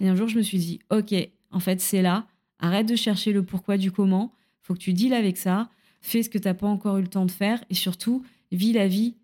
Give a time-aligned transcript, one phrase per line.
[0.00, 1.14] Et un jour, je me suis dit, ok,
[1.50, 2.26] en fait, c'est là.
[2.58, 4.32] Arrête de chercher le pourquoi du comment.
[4.62, 5.68] Faut que tu deals avec ça.
[6.00, 7.64] Fais ce que tu n'as pas encore eu le temps de faire.
[7.70, 9.14] Et surtout, vis la vie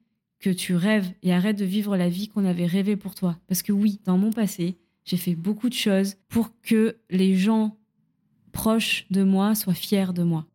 [0.40, 3.38] que tu rêves et arrête de vivre la vie qu'on avait rêvé pour toi.
[3.46, 7.76] Parce que oui, dans mon passé, j'ai fait beaucoup de choses pour que les gens
[8.52, 10.46] proches de moi soient fiers de moi.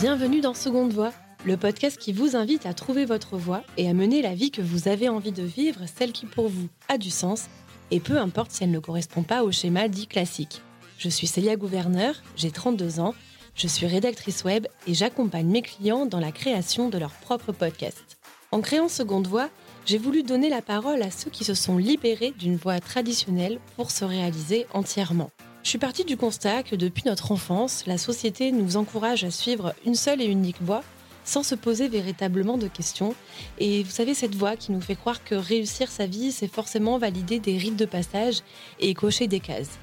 [0.00, 1.12] Bienvenue dans Seconde Voix,
[1.44, 4.62] le podcast qui vous invite à trouver votre voie et à mener la vie que
[4.62, 7.46] vous avez envie de vivre, celle qui pour vous a du sens,
[7.90, 10.62] et peu importe si elle ne correspond pas au schéma dit classique.
[10.98, 13.14] Je suis Célia Gouverneur, j'ai 32 ans,
[13.56, 18.18] je suis rédactrice web et j'accompagne mes clients dans la création de leur propre podcast.
[18.52, 19.48] En créant Seconde Voix,
[19.84, 23.90] j'ai voulu donner la parole à ceux qui se sont libérés d'une voie traditionnelle pour
[23.90, 25.30] se réaliser entièrement.
[25.64, 29.74] Je suis partie du constat que depuis notre enfance, la société nous encourage à suivre
[29.84, 30.82] une seule et unique voie
[31.24, 33.14] sans se poser véritablement de questions.
[33.58, 36.98] Et vous savez, cette voie qui nous fait croire que réussir sa vie, c'est forcément
[36.98, 38.40] valider des rites de passage
[38.80, 39.78] et cocher des cases.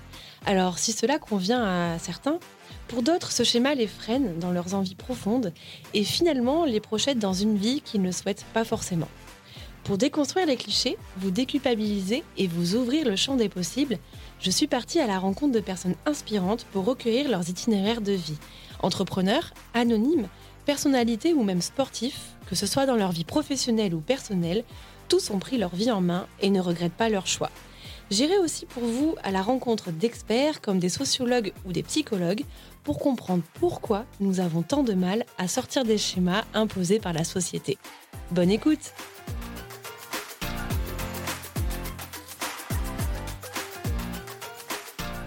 [0.46, 2.40] Alors, si cela convient à certains,
[2.88, 5.54] pour d'autres, ce schéma les freine dans leurs envies profondes
[5.94, 9.10] et finalement les projette dans une vie qu'ils ne souhaitent pas forcément.
[9.84, 13.98] Pour déconstruire les clichés, vous déculpabiliser et vous ouvrir le champ des possibles,
[14.40, 18.38] je suis partie à la rencontre de personnes inspirantes pour recueillir leurs itinéraires de vie.
[18.82, 20.28] Entrepreneurs, anonymes,
[20.70, 24.64] personnalités ou même sportifs, que ce soit dans leur vie professionnelle ou personnelle,
[25.08, 27.50] tous ont pris leur vie en main et ne regrettent pas leur choix.
[28.12, 32.44] J'irai aussi pour vous à la rencontre d'experts comme des sociologues ou des psychologues
[32.84, 37.24] pour comprendre pourquoi nous avons tant de mal à sortir des schémas imposés par la
[37.24, 37.80] société.
[38.30, 38.94] Bonne écoute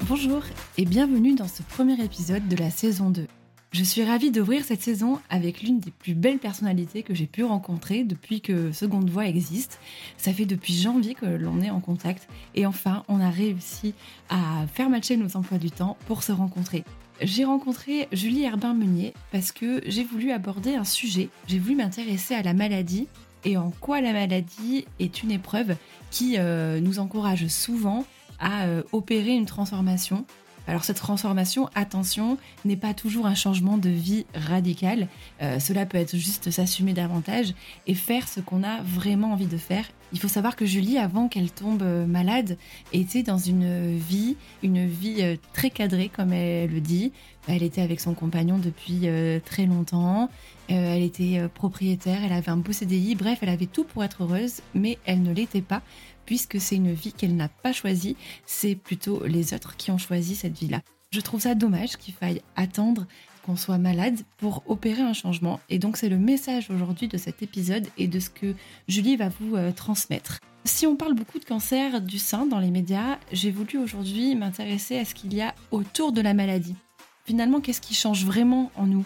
[0.02, 0.44] Bonjour
[0.78, 3.26] et bienvenue dans ce premier épisode de la saison 2.
[3.72, 7.42] Je suis ravie d'ouvrir cette saison avec l'une des plus belles personnalités que j'ai pu
[7.42, 9.80] rencontrer depuis que Seconde Voix existe.
[10.18, 13.94] Ça fait depuis janvier que l'on est en contact et enfin on a réussi
[14.28, 16.84] à faire matcher nos emplois du temps pour se rencontrer.
[17.22, 22.42] J'ai rencontré Julie Herbin-Meunier parce que j'ai voulu aborder un sujet, j'ai voulu m'intéresser à
[22.42, 23.08] la maladie
[23.46, 25.76] et en quoi la maladie est une épreuve
[26.10, 28.04] qui euh, nous encourage souvent
[28.38, 30.26] à euh, opérer une transformation.
[30.68, 35.08] Alors cette transformation, attention, n'est pas toujours un changement de vie radical.
[35.42, 37.54] Euh, cela peut être juste s'assumer davantage
[37.86, 39.84] et faire ce qu'on a vraiment envie de faire.
[40.12, 42.58] Il faut savoir que Julie, avant qu'elle tombe euh, malade,
[42.92, 47.12] était dans une vie, une vie très cadrée, comme elle le dit.
[47.48, 49.08] Elle était avec son compagnon depuis
[49.44, 50.30] très longtemps.
[50.68, 53.16] elle était propriétaire, elle avait un beau CDI.
[53.16, 55.82] Bref, elle avait tout pour être heureuse, mais elle ne l'était pas
[56.26, 58.16] puisque c'est une vie qu'elle n'a pas choisie,
[58.46, 60.80] c'est plutôt les autres qui ont choisi cette vie-là.
[61.10, 63.06] Je trouve ça dommage qu'il faille attendre
[63.44, 65.60] qu'on soit malade pour opérer un changement.
[65.68, 68.54] Et donc c'est le message aujourd'hui de cet épisode et de ce que
[68.88, 70.38] Julie va vous euh, transmettre.
[70.64, 74.96] Si on parle beaucoup de cancer du sein dans les médias, j'ai voulu aujourd'hui m'intéresser
[74.96, 76.76] à ce qu'il y a autour de la maladie.
[77.24, 79.04] Finalement, qu'est-ce qui change vraiment en nous?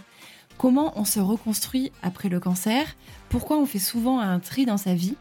[0.59, 2.97] Comment on se reconstruit après le cancer?
[3.29, 5.17] Pourquoi on fait souvent un tri dans sa vie?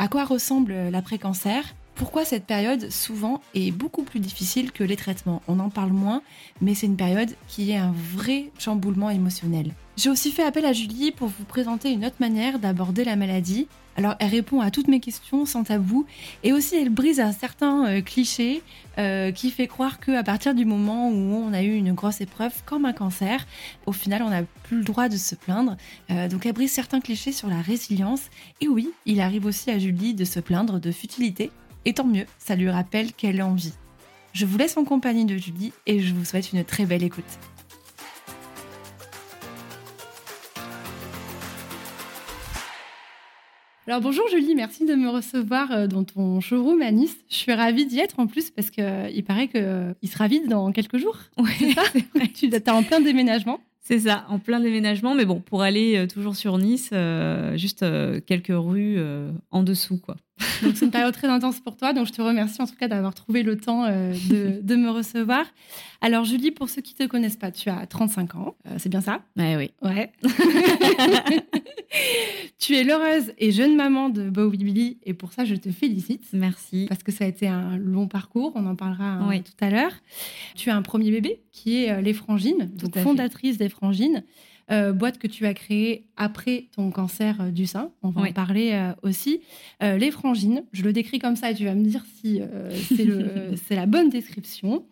[0.00, 1.74] À quoi ressemble l'après-cancer?
[2.00, 6.22] Pourquoi cette période souvent est beaucoup plus difficile que les traitements On en parle moins,
[6.62, 9.74] mais c'est une période qui est un vrai chamboulement émotionnel.
[9.98, 13.68] J'ai aussi fait appel à Julie pour vous présenter une autre manière d'aborder la maladie.
[13.98, 16.06] Alors elle répond à toutes mes questions sans tabou
[16.42, 18.62] et aussi elle brise un certain euh, cliché
[18.96, 22.54] euh, qui fait croire qu'à partir du moment où on a eu une grosse épreuve
[22.64, 23.46] comme un cancer,
[23.84, 25.76] au final on n'a plus le droit de se plaindre.
[26.10, 28.22] Euh, donc elle brise certains clichés sur la résilience
[28.62, 31.50] et oui, il arrive aussi à Julie de se plaindre de futilité
[31.84, 33.74] et tant mieux, ça lui rappelle qu'elle a envie.
[34.32, 37.24] Je vous laisse en compagnie de Julie et je vous souhaite une très belle écoute.
[43.86, 47.16] Alors bonjour Julie, merci de me recevoir euh, dans ton showroom à Nice.
[47.28, 50.46] Je suis ravie d'y être en plus parce qu'il euh, paraît qu'il euh, sera vide
[50.48, 51.18] dans quelques jours.
[51.38, 51.74] Oui,
[52.34, 53.58] tu es en plein déménagement.
[53.90, 56.90] C'est ça, en plein déménagement, mais bon, pour aller toujours sur Nice,
[57.56, 57.84] juste
[58.24, 58.98] quelques rues
[59.50, 60.16] en dessous, quoi.
[60.62, 61.92] Donc c'est une période très intense pour toi.
[61.92, 64.14] Donc je te remercie en tout cas d'avoir trouvé le temps euh,
[64.62, 65.44] de, me recevoir.
[66.00, 69.00] Alors Julie, pour ceux qui te connaissent pas, tu as 35 ans, euh, c'est bien
[69.00, 69.22] ça?
[69.36, 69.70] Ouais, oui.
[69.82, 70.10] Ouais.
[72.58, 76.24] tu es l'heureuse et jeune maman de Bowie Billy et pour ça je te félicite.
[76.32, 76.86] Merci.
[76.88, 79.92] Parce que ça a été un long parcours, on en parlera hein, tout à l'heure.
[80.54, 83.79] Tu as un premier bébé qui est euh, les Frangines, donc fondatrice des Frangines.
[84.70, 87.90] Euh, boîte que tu as créée après ton cancer euh, du sein.
[88.02, 89.40] On va en parler euh, aussi.
[89.80, 92.40] les frangines, je le décris comme ça et tu vas me dire si
[93.66, 94.84] c'est la bonne description.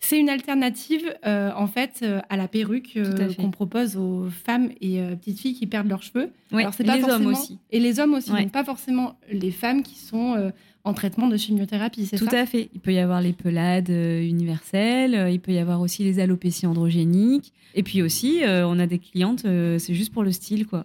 [0.00, 2.98] C'est une alternative en fait à la perruque
[3.38, 6.32] qu'on propose aux femmes et petites filles qui perdent leurs cheveux.
[6.52, 7.58] Alors c'est pas les hommes aussi.
[7.70, 10.52] Et les hommes aussi, donc pas forcément les femmes qui sont
[10.84, 12.26] en traitement de chimiothérapie, c'est ça?
[12.26, 12.68] Tout à fait.
[12.74, 16.18] Il peut y avoir les pelades euh, universelles, euh, il peut y avoir aussi les
[16.18, 17.52] alopécies androgéniques.
[17.74, 19.46] Et puis aussi, on a des clientes,
[19.78, 20.84] c'est juste pour le style, quoi.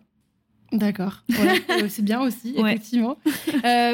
[0.72, 1.24] D'accord,
[1.90, 3.18] c'est bien aussi, effectivement.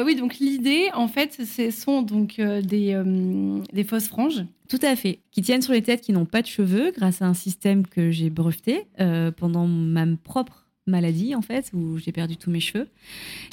[0.04, 3.02] oui, donc l'idée, en fait, ce sont donc des,
[3.72, 4.44] des fausses franges.
[4.68, 7.26] Tout à fait, qui tiennent sur les têtes qui n'ont pas de cheveux grâce à
[7.26, 8.86] un système que j'ai breveté
[9.36, 12.88] pendant ma propre maladie en fait, où j'ai perdu tous mes cheveux.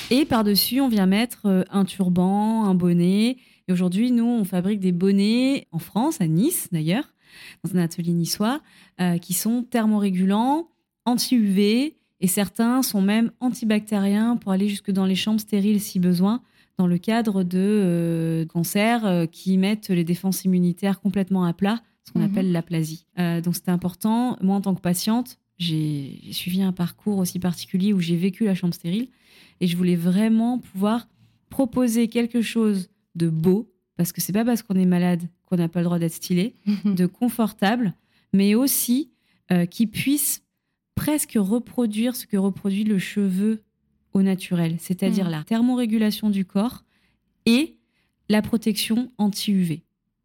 [0.10, 3.38] Et par-dessus, on vient mettre euh, un turban, un bonnet.
[3.68, 7.14] Et aujourd'hui, nous, on fabrique des bonnets en France, à Nice d'ailleurs,
[7.64, 8.62] dans un atelier niçois,
[9.00, 10.68] euh, qui sont thermorégulants,
[11.06, 16.42] anti-UV, et certains sont même antibactériens pour aller jusque dans les chambres stériles si besoin,
[16.78, 22.12] dans le cadre de euh, cancers qui mettent les défenses immunitaires complètement à plat, ce
[22.12, 22.26] qu'on mhm.
[22.26, 23.06] appelle l'aplasie.
[23.18, 24.38] donc c'était important.
[24.42, 28.56] Moi, en tant que patiente, j'ai suivi un parcours aussi particulier où j'ai vécu la
[28.56, 29.10] chambre stérile
[29.60, 31.08] et je voulais vraiment pouvoir
[31.50, 35.68] proposer quelque chose de beau parce que c'est pas parce qu'on est malade qu'on n'a
[35.68, 36.56] pas le droit d'être stylé,
[36.86, 37.94] de confortable,
[38.34, 39.12] mais aussi
[39.52, 40.44] euh, qui puisse
[40.96, 43.62] presque reproduire ce que reproduit le cheveu
[44.14, 45.32] au naturel, c'est-à-dire mm.
[45.32, 46.84] la thermorégulation du corps
[47.46, 47.78] et
[48.30, 49.84] la protection anti-UV.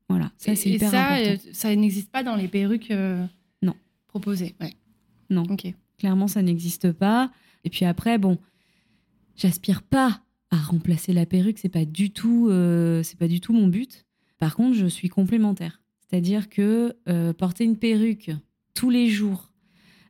[0.09, 1.31] Voilà, ça c'est hyper ça, important.
[1.31, 3.25] Euh, ça n'existe pas dans les perruques euh,
[3.63, 3.75] non.
[4.07, 4.55] proposées.
[4.61, 4.73] Ouais.
[5.31, 5.45] Non.
[5.99, 7.31] Clairement, ça n'existe pas.
[7.65, 8.39] Et puis après, bon,
[9.37, 10.21] j'aspire pas
[10.51, 11.59] à remplacer la perruque.
[11.59, 14.07] C'est pas du tout, euh, c'est pas du tout mon but.
[14.39, 15.81] Par contre, je suis complémentaire.
[16.09, 18.31] C'est-à-dire que euh, porter une perruque
[18.75, 19.51] tous les jours,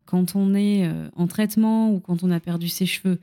[0.04, 3.18] quand on est euh, en traitement ou quand on a perdu ses cheveux,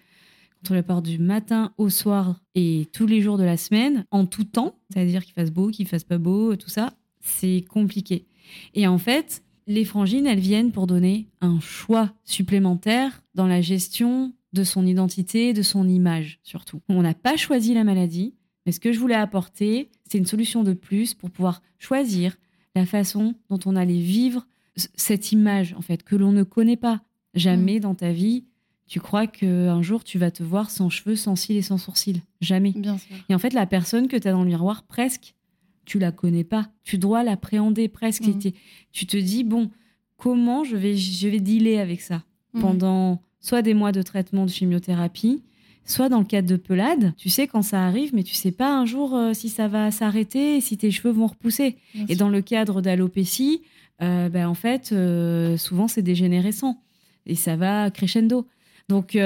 [0.50, 4.06] quand on la porte du matin au soir et tous les jours de la semaine,
[4.12, 8.26] en tout temps, c'est-à-dire qu'il fasse beau, qu'il fasse pas beau, tout ça, c'est compliqué.
[8.74, 14.34] Et en fait, les frangines, elles viennent pour donner un choix supplémentaire dans la gestion
[14.54, 16.82] de son identité, de son image surtout.
[16.90, 20.64] On n'a pas choisi la maladie, mais ce que je voulais apporter, c'est une solution
[20.64, 22.38] de plus pour pouvoir choisir
[22.76, 27.02] la façon dont on allait vivre cette image en fait que l'on ne connaît pas.
[27.34, 27.82] Jamais mm.
[27.82, 28.46] dans ta vie,
[28.88, 32.22] tu crois qu'un jour tu vas te voir sans cheveux, sans cils et sans sourcils.
[32.42, 32.72] Jamais.
[32.72, 33.16] Bien sûr.
[33.30, 35.36] Et en fait, la personne que tu as dans le miroir, presque,
[35.86, 36.70] tu la connais pas.
[36.84, 38.28] Tu dois l'appréhender presque.
[38.28, 38.52] Mm.
[38.92, 39.70] Tu te dis, bon,
[40.18, 42.62] comment je vais, je vais dealer avec ça mm.
[42.62, 45.44] pendant soit des mois de traitement de chimiothérapie,
[45.86, 47.14] soit dans le cadre de pelade.
[47.18, 49.92] Tu sais quand ça arrive, mais tu sais pas un jour euh, si ça va
[49.92, 51.78] s'arrêter et si tes cheveux vont repousser.
[52.08, 53.62] et dans le cadre d'alopécie,
[54.02, 56.82] euh, ben, en fait, euh, souvent c'est dégénérescent
[57.26, 58.48] et ça va crescendo.
[58.90, 59.18] Donc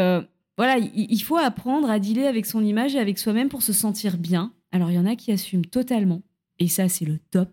[0.58, 4.18] voilà, il faut apprendre à dealer avec son image et avec soi-même pour se sentir
[4.18, 4.52] bien.
[4.72, 6.22] Alors il y en a qui assument totalement
[6.60, 7.50] et ça, c'est le top.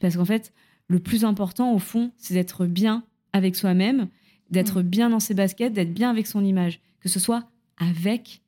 [0.00, 0.52] Parce qu'en fait,
[0.88, 4.08] le plus important, au fond, c'est d'être bien avec soi-même,
[4.50, 4.86] d'être mm.
[4.86, 6.80] bien dans ses baskets, d'être bien avec son image.
[7.00, 7.48] Que ce soit
[7.78, 8.42] avec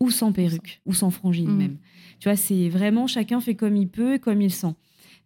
[0.00, 1.56] ou sans perruque, ou sans frangine mm.
[1.56, 1.76] même.
[2.18, 4.74] Tu vois, c'est vraiment chacun fait comme il peut, comme il sent.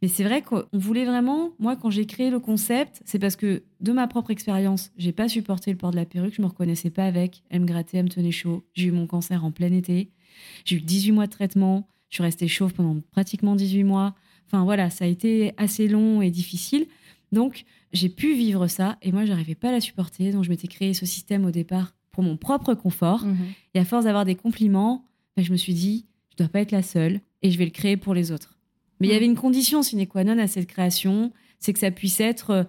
[0.02, 3.62] Mais c'est vrai qu'on voulait vraiment, moi, quand j'ai créé le concept, c'est parce que
[3.80, 6.90] de ma propre expérience, j'ai pas supporté le port de la perruque, je me reconnaissais
[6.90, 7.42] pas avec.
[7.48, 8.64] Elle me grattait, elle me tenait chaud.
[8.74, 10.10] J'ai eu mon cancer en plein été.
[10.64, 11.88] J'ai eu 18 mois de traitement.
[12.14, 14.14] Je suis restée chauve pendant pratiquement 18 mois.
[14.46, 16.86] Enfin voilà, ça a été assez long et difficile.
[17.32, 20.30] Donc j'ai pu vivre ça et moi j'arrivais pas à la supporter.
[20.30, 23.24] Donc je m'étais créé ce système au départ pour mon propre confort.
[23.24, 23.36] Mhm.
[23.74, 25.04] Et à force d'avoir des compliments,
[25.36, 27.72] ben, je me suis dit, je dois pas être la seule et je vais le
[27.72, 28.60] créer pour les autres.
[29.00, 29.16] Mais il y mhm.
[29.16, 32.64] avait une condition sine qua non à cette création, c'est que ça puisse être euh,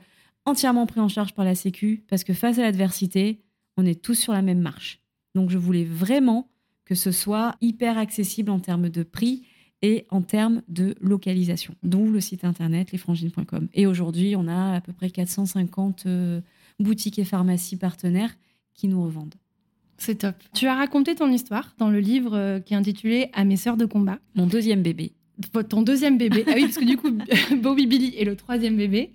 [0.46, 3.43] entièrement pris en charge par la Sécu parce que face à l'adversité,
[3.77, 5.01] on est tous sur la même marche.
[5.36, 6.50] Donc je voulais vraiment
[6.86, 9.44] que ce soit hyper accessible en termes de prix
[9.82, 13.68] et en termes de localisation, dont le site internet lesfrangines.com.
[13.74, 16.42] Et aujourd'hui, on a à peu près 450 euh,
[16.80, 18.36] boutiques et pharmacies partenaires
[18.74, 19.36] qui nous revendent.
[19.98, 20.36] C'est top.
[20.54, 23.77] Tu as raconté ton histoire dans le livre euh, qui est intitulé À mes sœurs
[23.77, 24.20] de combat.
[24.36, 25.13] Mon deuxième bébé.
[25.70, 26.44] Ton deuxième bébé.
[26.48, 27.12] Ah oui, parce que du coup,
[27.62, 29.13] Bobby Billy est le troisième bébé.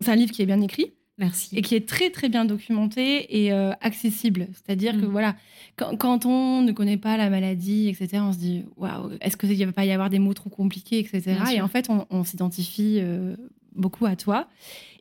[0.00, 0.92] C'est un livre qui est bien écrit.
[1.20, 1.54] Merci.
[1.54, 4.48] Et qui est très très bien documenté et euh, accessible.
[4.52, 5.10] C'est-à-dire que mm.
[5.10, 5.36] voilà,
[5.76, 9.66] quand, on ne connaît pas la maladie, etc., on se dit waouh, est-ce qu'il ne
[9.66, 11.36] va pas y avoir des mots trop compliqués, etc.
[11.54, 13.36] Et en fait, on, s'identifie euh,
[13.76, 14.48] beaucoup à toi.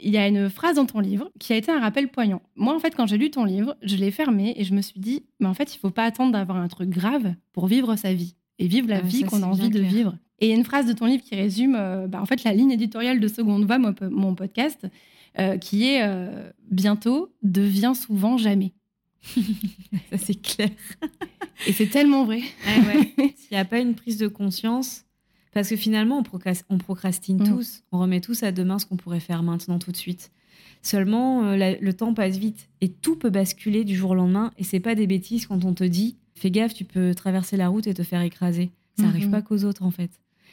[0.02, 2.42] Il y a une phrase dans ton livre qui a été un rappel poignant.
[2.58, 5.00] Moi, en fait, quand j'ai lu ton livre, je l'ai fermé et je me suis
[5.00, 8.14] dit, mais en fait, il faut pas attendre d'avoir un truc grave pour vivre sa
[8.14, 10.18] vie et vivre la ah, vie qu'on a envie de vivre.
[10.42, 12.44] Et il y a une phrase de ton livre qui résume, euh, bah, en fait,
[12.44, 14.86] la ligne éditoriale de Seconde Voix, mon podcast.
[15.38, 18.74] Euh, qui est euh, bientôt devient souvent jamais.
[20.10, 20.72] Ça, c'est clair.
[21.68, 22.42] Et c'est tellement vrai.
[23.36, 25.06] S'il n'y a pas une prise de conscience,
[25.54, 26.24] parce que finalement,
[26.70, 27.48] on, procrastine mm.
[27.48, 30.32] tous, on remet tous à demain ce qu'on pourrait faire maintenant tout de suite.
[30.82, 34.52] Seulement, euh, le temps passe vite et tout peut basculer du jour au lendemain.
[34.58, 37.68] Et c'est pas des bêtises quand on te dit fais gaffe, tu peux traverser la
[37.68, 38.72] route et te faire écraser.
[38.98, 39.32] Ça arrive Mhm.
[39.32, 40.12] pas qu'aux autres, en fait.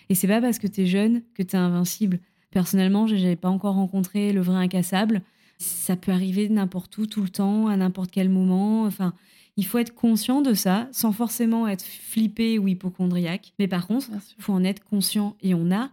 [0.08, 2.20] Et c'est pas parce que tu es jeune que tu es invincible.
[2.56, 5.20] Personnellement, je n'avais pas encore rencontré le vrai incassable.
[5.58, 8.84] Ça peut arriver n'importe où, tout le temps, à n'importe quel moment.
[8.84, 9.12] Enfin,
[9.58, 13.52] il faut être conscient de ça, sans forcément être flippé ou hypochondriaque.
[13.58, 14.08] Mais par contre,
[14.38, 15.36] il faut en être conscient.
[15.42, 15.92] Et on n'a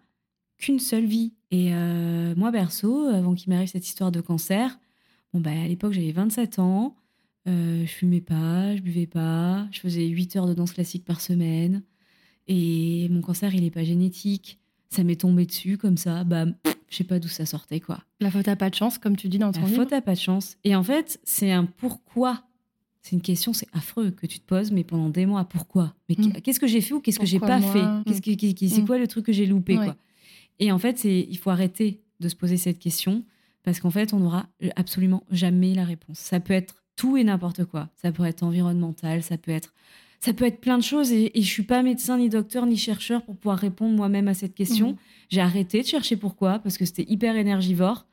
[0.57, 1.33] qu'une seule vie.
[1.51, 4.79] Et euh, moi, perso, avant qu'il m'arrive cette histoire de cancer,
[5.33, 6.95] bon, bah, à l'époque, j'avais 27 ans.
[7.45, 9.67] Euh, je fumais pas, je buvais pas.
[9.73, 11.83] Je faisais 8 heures de danse classique par semaine.
[12.47, 14.61] Et mon cancer, il n'est pas génétique.
[14.93, 16.23] Ça m'est tombé dessus comme ça.
[16.63, 17.99] Pff, je sais pas d'où ça sortait, quoi.
[18.19, 19.83] La faute à pas de chance, comme tu dis dans ton La livre.
[19.83, 20.55] faute à pas de chance.
[20.63, 22.43] Et en fait, c'est un pourquoi.
[23.01, 25.93] C'est une question, c'est affreux que tu te poses, mais pendant des mois, pourquoi?
[26.07, 26.33] Mais Mm.
[26.41, 27.83] qu'est-ce que j'ai fait ou qu'est-ce que j'ai pas moi fait?
[28.05, 28.85] Qu'est-ce que- qui- qui- C'est Mm.
[28.87, 29.85] quoi le truc que j'ai loupé Ouais.
[29.85, 29.95] quoi
[30.59, 33.25] Et en fait, c'est il faut arrêter de se poser cette question
[33.63, 34.45] parce qu'en fait, on n'aura
[34.75, 36.17] absolument jamais la réponse.
[36.19, 37.89] Ça peut être tout et n'importe quoi.
[37.95, 39.73] Ça peut être environnemental, ça peut être
[40.23, 42.77] ça peut être plein de choses et, et je suis pas médecin ni docteur ni
[42.77, 44.91] chercheur pour pouvoir répondre moi-même à cette question.
[44.91, 44.97] Mhm.
[45.27, 48.05] J'ai arrêté de chercher pourquoi parce que c'était hyper énergivore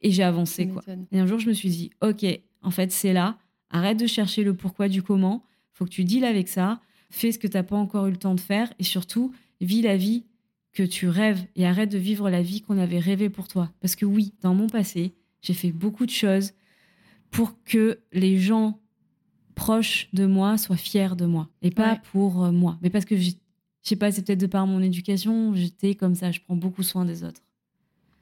[0.00, 0.82] et j'ai avancé quoi.
[1.12, 2.24] Et un jour, je me suis dit, ok,
[2.62, 3.36] en fait, c'est là.
[3.68, 5.44] Arrête de chercher le pourquoi du comment.
[5.74, 6.80] Faut que tu deals avec ça.
[7.10, 8.72] Fais ce que tu n'as pas encore eu le temps de faire.
[8.78, 10.24] Et surtout, vis la vie
[10.72, 13.70] que tu rêves et arrête de vivre la vie qu'on avait rêvée pour toi.
[13.82, 16.52] Parce que oui, dans mon passé, j'ai fait beaucoup de choses
[17.30, 18.80] pour que les gens
[19.58, 21.48] proches de moi soient fiers de moi.
[21.62, 22.00] Et pas Ouais.
[22.12, 22.78] pour euh, moi.
[22.82, 23.32] Mais parce que, je
[23.82, 26.30] sais pas, c'est peut-être de par mon éducation, j'étais comme ça.
[26.30, 27.42] Je prends beaucoup soin des autres.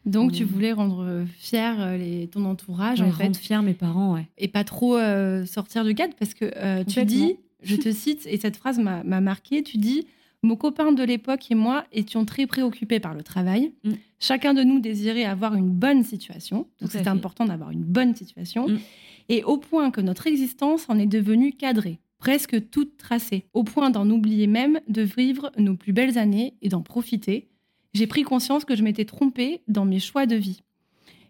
[0.04, 4.14] Donc, tu voulais rendre fier euh, les, ton entourage, en fait, rendre fiers mes parents,
[4.14, 4.28] ouais.
[4.38, 8.24] et pas trop euh, sortir du cadre, parce que euh, tu dis, je te cite,
[8.26, 10.06] et cette phrase m'a m'a marqué, tu dis
[10.42, 13.72] Mon copain de l'époque et moi étions très préoccupés par le travail.
[13.84, 13.92] Mm.
[14.20, 16.68] Chacun de nous désirait avoir une bonne situation.
[16.80, 18.68] Donc, c'était important d'avoir une bonne situation.
[18.68, 18.78] Mm.
[19.28, 23.90] Et au point que notre existence en est devenue cadrée, presque toute tracée, au point
[23.90, 27.48] d'en oublier même de vivre nos plus belles années et d'en profiter.
[27.94, 30.62] J'ai pris conscience que je m'étais trompée dans mes choix de vie.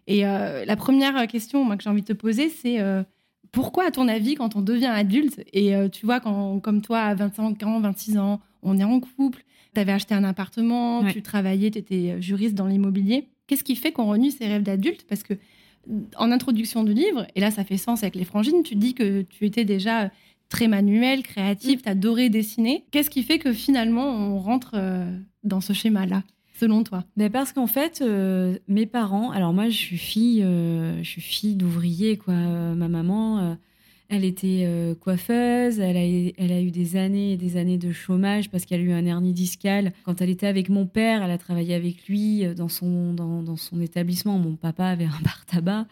[0.07, 3.03] Et euh, la première question moi, que j'ai envie de te poser, c'est euh,
[3.51, 6.99] pourquoi, à ton avis, quand on devient adulte, et euh, tu vois, quand, comme toi,
[6.99, 9.43] à 25 ans, 26 ans, on est en couple,
[9.73, 11.13] tu avais acheté un appartement, Ouais.
[11.13, 15.05] tu travaillais, tu étais juriste dans l'immobilier, qu'est-ce qui fait qu'on renoue ses rêves d'adulte
[15.09, 15.33] Parce que
[16.17, 19.21] en introduction du livre, et là ça fait sens avec les frangines, tu dis que
[19.21, 20.11] tu étais déjà
[20.49, 22.83] très manuel, créatif, tu adorais dessiner.
[22.91, 25.09] Qu'est-ce qui fait que finalement on rentre euh,
[25.43, 26.23] dans ce schéma-là,
[26.59, 27.05] selon toi?
[27.15, 31.21] Ben parce qu'en fait, euh, mes parents, alors moi je suis fille, euh, je suis
[31.21, 32.33] fille d'ouvrier quoi.
[32.33, 33.53] Euh, ma maman, euh,
[34.09, 37.91] elle était euh, coiffeuse, elle a, elle a eu des années et des années de
[37.91, 39.91] chômage parce qu'elle a eu un hernie discale.
[40.05, 43.43] Quand elle était avec mon père, elle a travaillé avec lui euh, dans son, dans,
[43.43, 44.37] dans son établissement.
[44.37, 45.87] Mon papa avait un bar tabac.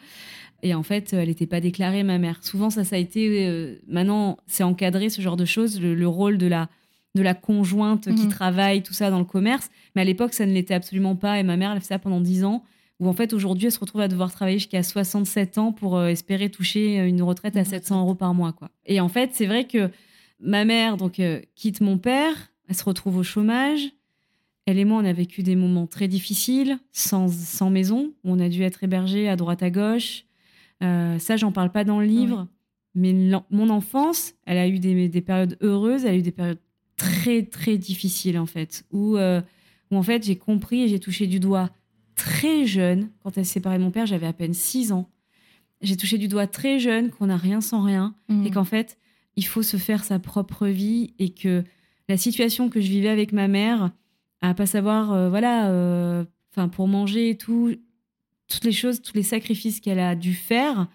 [0.63, 2.39] Et en fait, elle n'était pas déclarée, ma mère.
[2.41, 3.47] Souvent, ça, ça a été.
[3.47, 6.69] euh, maintenant, c'est encadré, ce genre de choses, le, le rôle de la,
[7.13, 8.29] de la conjointe qui Mhm.
[8.29, 9.69] travaille, tout ça dans le commerce.
[9.95, 11.39] Mais à l'époque, ça ne l'était absolument pas.
[11.39, 12.63] Et ma mère, elle a fait ça pendant 10 ans.
[12.99, 16.07] Où en fait, aujourd'hui, elle se retrouve à devoir travailler jusqu'à 67 ans pour euh,
[16.07, 17.91] espérer toucher une retraite à Une 700 retraite.
[18.05, 18.53] euros par mois.
[18.53, 18.69] Quoi.
[18.85, 19.89] Et en fait, c'est vrai que
[20.39, 23.91] ma mère donc euh, quitte mon père, elle se retrouve au chômage.
[24.65, 28.39] Elle et moi, on a vécu des moments très difficiles, sans, sans maison, où on
[28.39, 30.25] a dû être hébergés à droite à gauche.
[30.81, 32.47] Euh, ça, j'en parle pas dans le livre.
[32.95, 33.13] Mais
[33.51, 36.61] mon enfance, elle a eu des, des périodes heureuses, elle a eu des périodes
[36.95, 38.85] très, très difficiles, en fait.
[38.91, 39.41] Où, euh,
[39.91, 41.69] où en fait, j'ai compris et j'ai touché du doigt
[42.15, 43.09] très jeune.
[43.23, 45.09] Quand elle s'est séparée de mon père, j'avais à peine 6 ans.
[45.81, 48.45] J'ai touché du doigt très jeune qu'on n'a rien sans rien Mm.
[48.45, 48.97] et qu'en fait,
[49.35, 51.63] il faut se faire sa propre vie et que
[52.07, 53.91] la situation que je vivais avec ma mère,
[54.41, 57.75] à pas savoir, euh, voilà, euh, enfin pour manger et tout,
[58.47, 60.87] toutes les choses, tous les sacrifices qu'elle a dû faire,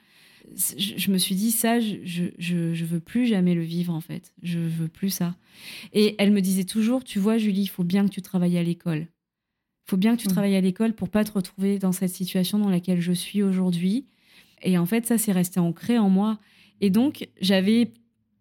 [0.57, 3.93] je, je me suis dit ça, je, je, je, je veux plus jamais le vivre
[3.93, 5.37] en fait, je veux plus ça.
[5.93, 8.63] Et elle me disait toujours, tu vois Julie, il faut bien que tu travailles à
[8.63, 9.07] l'école.
[9.87, 10.31] Faut bien que tu Mm.
[10.31, 14.07] travailles à l'école pour pas te retrouver dans cette situation dans laquelle je suis aujourd'hui.
[14.63, 16.39] Et en fait, ça, c'est resté ancré en moi.
[16.81, 17.93] Et donc, j'avais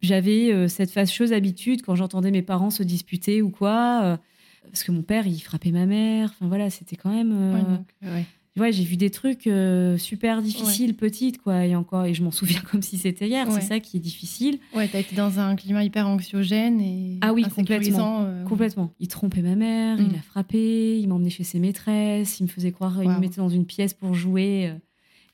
[0.01, 4.17] j'avais euh, cette fâcheuse habitude quand j'entendais mes parents se disputer ou quoi, euh,
[4.63, 6.29] parce que mon père, il frappait ma mère.
[6.31, 7.31] Enfin voilà, c'était quand même.
[7.33, 8.25] euh, Ouais, donc, ouais.
[8.57, 12.31] Ouais, j'ai vu des trucs euh, super difficiles, petites, quoi, et encore, et je m'en
[12.31, 13.47] souviens comme si c'était hier.
[13.47, 13.61] Ouais.
[13.61, 14.59] C'est ça qui est difficile.
[14.73, 18.91] Ouais, t'as été dans un climat hyper anxiogène et Ah oui, insécurisant, euh, Complètement.
[18.99, 20.05] Il trompait ma mère, Mm.
[20.09, 23.19] il la frappait, il m'emmenait chez ses maîtresses, il me faisait croire, il me Wow.
[23.21, 24.67] mettait dans une pièce pour jouer.
[24.67, 24.73] euh,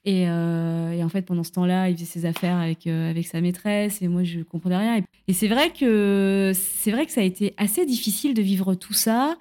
[0.07, 3.25] Et, euh, et en fait, pendant ce temps-là, il faisait ses affaires avec, euh, avec
[3.25, 4.97] sa maîtresse et moi, je comprenais rien.
[4.97, 8.75] Et, et c'est vrai que c'est vrai que ça a été assez difficile de vivre
[8.75, 9.35] tout ça.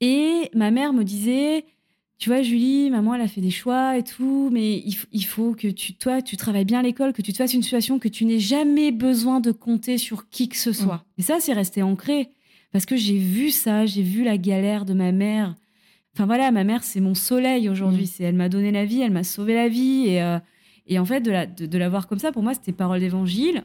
[0.00, 1.64] Et ma mère me disait,
[2.20, 5.54] tu vois, Julie, maman, elle a fait des choix et tout, mais il, il faut
[5.54, 8.08] que tu, toi, tu travailles bien à l'école, que tu te fasses une situation que
[8.08, 11.02] tu n'aies jamais besoin de compter sur qui que ce soit.
[11.16, 12.28] Et ça, c'est resté ancré.
[12.72, 15.54] Parce que j'ai vu ça, j'ai vu la galère de ma mère.
[16.14, 18.04] Enfin voilà, ma mère, c'est mon soleil aujourd'hui.
[18.04, 18.08] Mm.
[18.12, 20.08] C'est Elle m'a donné la vie, elle m'a sauvé la vie.
[20.08, 20.38] Et, euh,
[20.86, 23.00] et en fait, de la, de, de la voir comme ça, pour moi, c'était parole
[23.00, 23.64] d'évangile.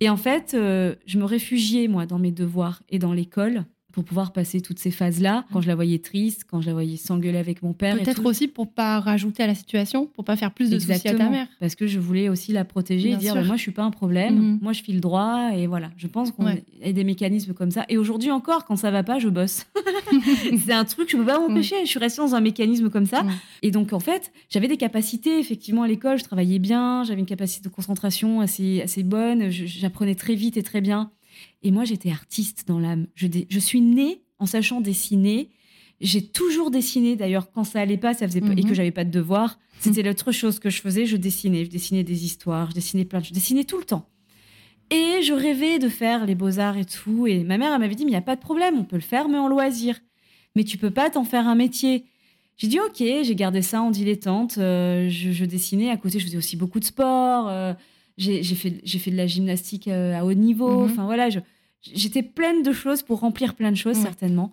[0.00, 4.04] Et en fait, euh, je me réfugiais, moi, dans mes devoirs et dans l'école pour
[4.04, 5.44] pouvoir passer toutes ces phases-là.
[5.52, 7.96] Quand je la voyais triste, quand je la voyais s'engueuler avec mon père.
[7.98, 10.98] Peut-être aussi pour pas rajouter à la situation, pour pas faire plus de soucis à
[10.98, 11.30] ta Exactement.
[11.30, 11.48] mère.
[11.58, 13.82] Parce que je voulais aussi la protéger Bien et dire bah, moi je suis pas
[13.82, 14.58] un problème, Mhm.
[14.62, 15.90] moi je file droit et voilà.
[15.96, 16.64] Je pense qu'on Ouais.
[16.84, 17.84] a des mécanismes comme ça.
[17.88, 19.64] Et aujourd'hui encore, quand ça va pas, je bosse.
[20.66, 21.76] c'est un truc, je peux pas m'empêcher.
[21.84, 23.22] Je suis restée dans un mécanisme comme ça.
[23.22, 23.32] Mhm.
[23.62, 26.18] Et donc en fait, j'avais des capacités effectivement à l'école.
[26.18, 29.50] Je travaillais bien, j'avais une capacité de concentration assez assez bonne.
[29.50, 31.10] J'apprenais très vite et très bien.
[31.62, 33.06] Et moi j'étais artiste dans l'âme.
[33.14, 35.50] Je, suis née en sachant dessiner.
[36.00, 37.16] J'ai toujours dessiné.
[37.16, 38.68] D'ailleurs, quand ça allait pas, ça faisait pas- et Mhm.
[38.68, 41.06] que j'avais pas de devoirs, c'était l'autre chose que je faisais.
[41.06, 41.64] Je dessinais.
[41.64, 42.70] Je dessinais des histoires.
[42.70, 43.24] Je dessinais plein de.
[43.24, 44.08] Je dessinais tout le temps.
[44.90, 47.26] Et je rêvais de faire les beaux-arts et tout.
[47.26, 48.96] Et ma mère, elle m'avait dit, mais il n'y a pas de problème, on peut
[48.96, 49.98] le faire, mais en loisir.
[50.56, 52.04] Mais tu peux pas t'en faire un métier.
[52.56, 54.56] J'ai dit, ok, j'ai gardé ça en dilettante.
[54.58, 55.90] Euh, je, je dessinais.
[55.90, 57.48] À côté, je faisais aussi beaucoup de sport.
[57.48, 57.74] Euh,
[58.18, 60.84] j'ai fait, j'ai fait de la gymnastique euh, à haut niveau.
[60.84, 60.90] Mhm.
[60.90, 61.28] Enfin, voilà,
[61.80, 64.02] j'étais pleine de choses pour remplir plein de choses, Ouais.
[64.02, 64.52] certainement.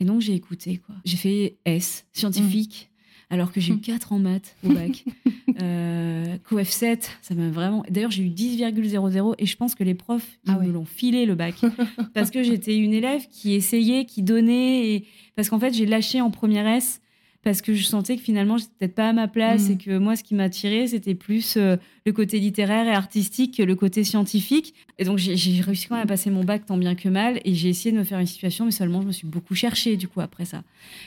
[0.00, 0.94] Et donc, j'ai écouté, quoi.
[1.04, 2.88] J'ai fait S, scientifique,
[3.30, 3.80] alors que j'ai eu Mhm.
[3.80, 5.04] 4 en maths au bac.
[5.62, 7.84] euh, QF7, ça m'a vraiment.
[7.90, 10.66] D'ailleurs, j'ai eu 10,00 et je pense que les profs, ils Ah ouais.
[10.66, 11.56] me l'ont filé le bac.
[12.14, 14.88] parce que j'étais une élève qui essayait, qui donnait.
[14.94, 15.06] Et...
[15.34, 17.00] Parce qu'en fait, j'ai lâché en première S
[17.44, 19.72] parce que je sentais que finalement, j'étais peut-être pas à ma place Mhm.
[19.72, 23.62] et que moi, ce qui m'attirait, c'était plus euh, le côté littéraire et artistique que
[23.62, 24.74] le côté scientifique.
[24.98, 27.54] Et donc, j'ai réussi quand même à passer mon bac tant bien que mal et
[27.54, 30.08] j'ai essayé de me faire une situation, mais seulement, je me suis beaucoup cherchée du
[30.08, 30.62] coup après ça.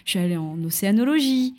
[0.05, 1.53] Je suis allée en océanologie.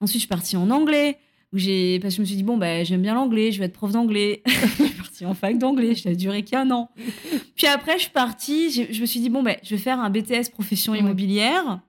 [0.00, 1.18] Ensuite, je suis partie en anglais.
[1.52, 3.72] Où parce que je me suis dit, bon, bah, j'aime bien l'anglais, je vais être
[3.72, 4.42] prof d'anglais.
[4.46, 6.90] je suis partie en fac d'anglais, ça a duré qu'un an.
[7.54, 10.10] Puis après, je suis partie, je me suis dit, bon, bah, je vais faire un
[10.10, 11.80] BTS profession immobilière.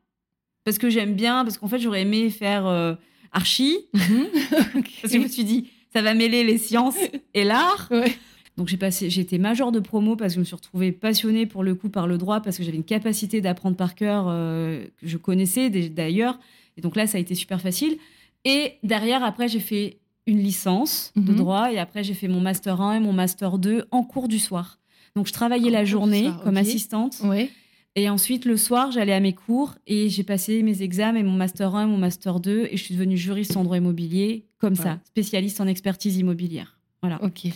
[0.68, 2.94] Parce que j'aime bien, parce qu'en fait, j'aurais aimé faire euh,
[3.32, 3.78] archi.
[3.94, 6.98] Parce que je me suis dit, ça va mêler les sciences
[7.34, 7.88] et l'art.
[7.90, 8.12] Ouais.
[8.58, 11.64] Donc j'ai passé, été major de promo parce que je me suis retrouvée passionnée pour
[11.64, 15.08] le coup par le droit parce que j'avais une capacité d'apprendre par cœur euh, que
[15.08, 16.38] je connaissais d'ailleurs.
[16.76, 17.98] Et donc là, ça a été super facile.
[18.44, 21.38] Et derrière, après, j'ai fait une licence de Mhm.
[21.38, 24.38] droit et après, j'ai fait mon master 1 et mon master 2 en cours du
[24.40, 24.80] soir.
[25.16, 27.50] Donc je travaillais En la journée soir, comme assistante Ouais.
[27.98, 31.34] Et ensuite, le soir, j'allais à mes cours et j'ai passé mes examens et mon
[31.34, 34.74] master 1 et mon master 2 et je suis devenue juriste en droit immobilier, comme
[34.76, 34.84] Wow.
[34.84, 36.78] ça, spécialiste en expertise immobilière.
[37.02, 37.24] Voilà.
[37.24, 37.48] Ok.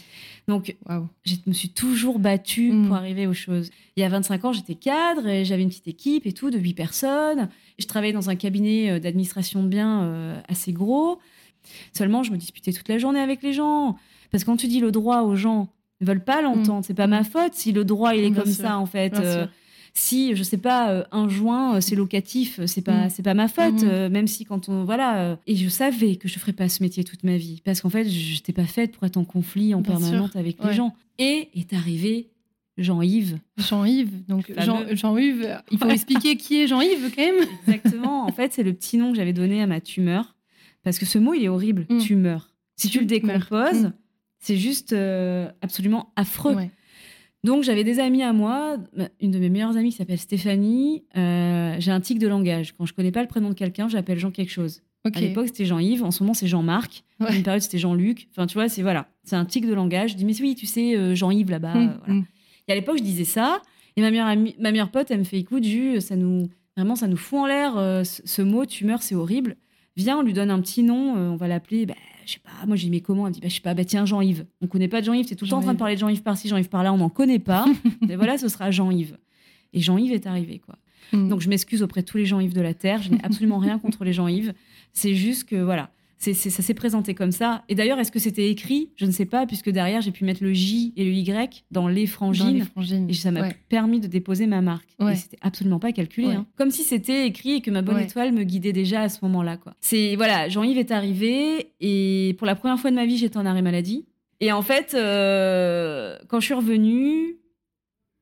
[0.47, 1.07] Donc, Waouh.
[1.23, 2.87] je me suis toujours battue Mm.
[2.87, 3.69] pour arriver aux choses.
[3.95, 6.57] Il y a 25 ans, j'étais cadre et j'avais une petite équipe et tout, de
[6.59, 7.49] 8 personnes.
[7.79, 11.19] Je travaillais dans un cabinet euh, d'administration de biens euh, assez gros.
[11.93, 13.95] Seulement, je me disputais toute la journée avec les gens.
[14.31, 15.69] Parce que quand tu dis le droit aux gens,
[16.01, 16.83] ils veulent pas l'entendre.
[16.85, 18.33] C'est pas ma faute si le droit, il est Mm.
[18.33, 18.63] Bien comme sûr.
[18.63, 19.13] ça, en fait.
[19.19, 19.45] Euh.
[19.93, 23.09] Si je sais pas euh, un joint euh, c'est locatif euh, c'est pas Mm.
[23.09, 23.89] c'est pas ma faute Mhm.
[23.89, 27.03] euh, même si quand on voilà et je savais que je ferais pas ce métier
[27.03, 29.83] toute ma vie parce qu'en fait je n'étais pas faite pour être en conflit en
[29.83, 30.29] sûr.
[30.35, 30.69] avec Ouais.
[30.69, 32.29] les gens et est arrivé
[32.77, 34.25] Jean-Yves Jean-Yves.
[34.27, 34.51] Donc.
[34.57, 37.45] Jean- Jean-Yves, il faut expliquer qui est Jean-Yves quand même.
[37.67, 40.35] exactement en fait c'est le petit nom que j'avais donné à ma tumeur
[40.83, 41.97] parce que ce mot il est horrible Mm.
[41.99, 43.93] tumeur si tu le décomposes Mm.
[44.39, 46.71] c'est juste euh, absolument affreux Ouais.
[47.43, 48.77] Donc j'avais des amis à moi,
[49.19, 51.03] une de mes meilleures amies qui s'appelle Stéphanie.
[51.17, 52.73] euh, j'ai un tic de langage.
[52.77, 54.81] Quand je connais pas le prénom de quelqu'un, j'appelle Jean quelque chose.
[55.03, 57.03] À l'époque c'était Jean-Yves, en ce moment c'est Jean-Marc.
[57.19, 58.27] À une période c'était Jean-Luc.
[58.31, 60.11] Enfin tu vois c'est voilà, c'est un tic de langage.
[60.11, 61.73] Je dis mais oui tu sais euh, Jean-Yves là-bas.
[61.73, 61.99] Voilà.
[62.07, 62.25] mm.
[62.67, 63.61] Et à l'époque je disais ça
[63.97, 66.95] et ma meilleure amie, ma meilleure pote elle me fait écoute Jus, ça nous vraiment
[66.95, 69.55] ça nous fout en l'air euh, ce, ce mot tumeur c'est horrible.
[69.97, 71.87] Viens on lui donne un petit nom, on va l'appeler.
[71.87, 71.95] Bah,
[72.25, 73.27] je sais pas, moi j'ai dit mais comment?
[73.27, 74.45] Elle dit bah, je sais pas, bah tiens Jean-Yves.
[74.61, 76.23] On connaît pas de Jean-Yves, t'es tout le temps en train de parler de Jean-Yves
[76.23, 77.65] par-ci, Jean-Yves par-là, on n'en connaît pas.
[78.07, 79.17] mais voilà, ce sera Jean-Yves.
[79.73, 80.75] Et Jean-Yves est arrivé quoi.
[81.13, 81.29] Mm.
[81.29, 83.79] Donc je m'excuse auprès de tous les Jean-Yves de la Terre, je n'ai absolument rien
[83.79, 84.53] contre les Jean-Yves.
[84.93, 85.89] C'est juste que voilà,
[86.21, 87.63] c'est, ça s'est présenté comme ça.
[87.67, 88.91] Et d'ailleurs, est-ce que c'était écrit?
[88.95, 91.87] Je ne sais pas, puisque derrière j'ai pu mettre le J et le Y dans
[91.87, 93.09] les Dans les frangines.
[93.09, 93.55] Et ça m'a Ouais.
[93.69, 94.89] permis de déposer ma marque.
[94.99, 95.13] Ouais.
[95.13, 96.27] Et c'était absolument pas calculé.
[96.27, 96.35] Ouais.
[96.35, 96.45] hein.
[96.57, 99.57] Comme si c'était écrit et que ma bonne étoile me guidait déjà à ce moment-là.
[99.57, 99.73] quoi.
[99.81, 103.45] C'est voilà, Jean-Yves est arrivé et pour la première fois de ma vie, j'étais en
[103.45, 104.05] arrêt maladie.
[104.39, 107.37] Et en fait, euh, quand je suis revenue,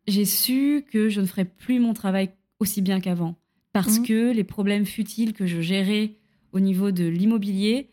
[0.07, 3.35] j'ai su que je ne ferais plus mon travail aussi bien qu'avant.
[3.71, 4.05] Parce Mhm.
[4.05, 6.15] que les problèmes futiles que je gérais
[6.53, 7.89] au niveau de l'immobilier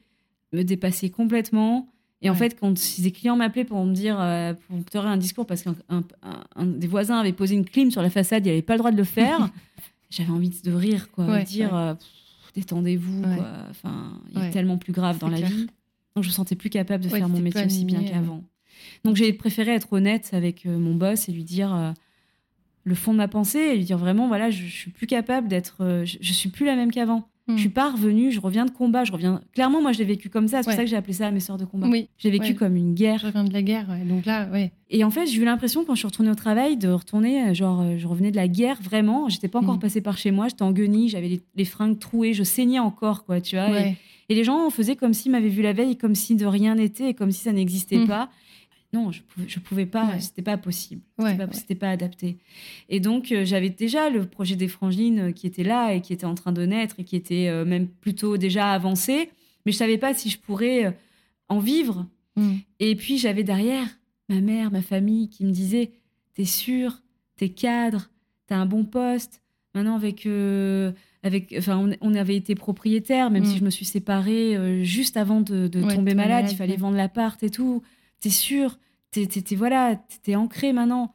[0.52, 1.88] me dépassaient complètement.
[2.22, 5.06] Et en fait, quand si des clients m'appelaient pour me dire, euh, pour me tenir
[5.06, 8.10] un discours parce qu'un un- un- un des voisins avait posé une clim sur la
[8.10, 9.50] façade, il n'avait pas le droit de le faire,
[10.10, 11.26] j'avais envie de rire, quoi.
[11.26, 11.78] Ouais, de dire, ouais.
[11.78, 11.94] euh,
[12.54, 13.22] détendez-vous.
[13.70, 14.50] Enfin, il Ouais.
[14.50, 15.66] tellement plus grave dans la vie.
[16.14, 18.42] Donc, je me sentais plus capable de faire mon métier aussi bien qu'avant.
[19.04, 21.94] Donc, j'ai préféré être honnête avec euh, mon boss et lui dire,
[22.84, 25.48] le fond de ma pensée et lui dire vraiment, voilà, je, je suis plus capable
[25.48, 27.28] d'être, je, je suis plus la même qu'avant.
[27.48, 27.54] Mm.
[27.56, 29.40] Je suis pas revenue, je reviens de combat, je reviens.
[29.54, 30.62] Clairement, moi, je l'ai vécu comme ça.
[30.62, 31.86] C'est pour ça que j'ai appelé ça mes sœurs de combat.
[31.88, 32.08] Oui.
[32.18, 32.54] J'ai vécu Ouais.
[32.54, 33.18] comme une guerre.
[33.20, 34.04] Je reviens de la guerre, ouais.
[34.04, 34.72] donc là, ouais.
[34.90, 37.54] Et en fait, j'ai eu l'impression quand je suis retournée au travail de retourner, euh,
[37.54, 39.28] genre, euh, je revenais de la guerre vraiment.
[39.28, 39.80] J'étais pas encore Mhm.
[39.80, 43.24] passée par chez moi, j'étais en guenille, j'avais les, les fringues trouées, je saignais encore,
[43.24, 43.68] quoi, tu vois.
[43.80, 43.96] Et-
[44.34, 47.14] les gens faisaient comme s'ils m'avaient vu la veille, comme si de rien n'était, et
[47.14, 48.08] comme si ça n'existait Mhm.
[48.08, 48.28] pas.
[48.92, 50.20] Non, je pouvais, je pouvais pas, Ouais.
[50.20, 51.02] c'était pas possible.
[51.18, 51.54] Ouais, C'était pas, ouais.
[51.58, 52.36] c'était pas adapté.
[52.88, 56.12] Et donc, euh, j'avais déjà le projet des frangines euh, qui était là et qui
[56.12, 59.30] était en train de naître et qui était euh, même plutôt déjà avancé.
[59.66, 60.96] Mais je savais pas si je pourrais
[61.48, 62.06] en vivre.
[62.36, 62.52] Mm.
[62.80, 63.86] Et puis, j'avais derrière
[64.28, 65.90] ma mère, ma famille qui me disait
[66.34, 67.02] T'es sûr
[67.36, 68.10] T'es cadre
[68.46, 69.42] T'as un bon poste
[69.74, 70.24] Maintenant, avec.
[70.26, 73.46] euh, avec enfin, on, avait été propriétaire, même Mm.
[73.46, 76.72] si je me suis séparée euh, juste avant de, tomber tomber malade, malade, il fallait
[76.74, 76.78] ouais.
[76.78, 77.82] vendre l'appart et tout.
[78.26, 78.76] T'es sûr
[79.12, 81.14] T'es, t'es- t'es- voilà, t'es ancré maintenant.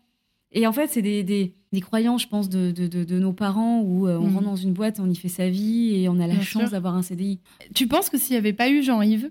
[0.54, 3.34] Et en fait, c'est des, des, des croyances, je pense, de, de, de- de nos
[3.34, 4.34] parents où euh, on Mm.
[4.36, 6.62] rentre dans une boîte, on y fait sa vie et on a la Bien chance
[6.64, 6.72] sûr.
[6.72, 7.40] d'avoir un CDI.
[7.76, 9.30] Tu penses que s'il n'y avait pas eu Jean-Yves,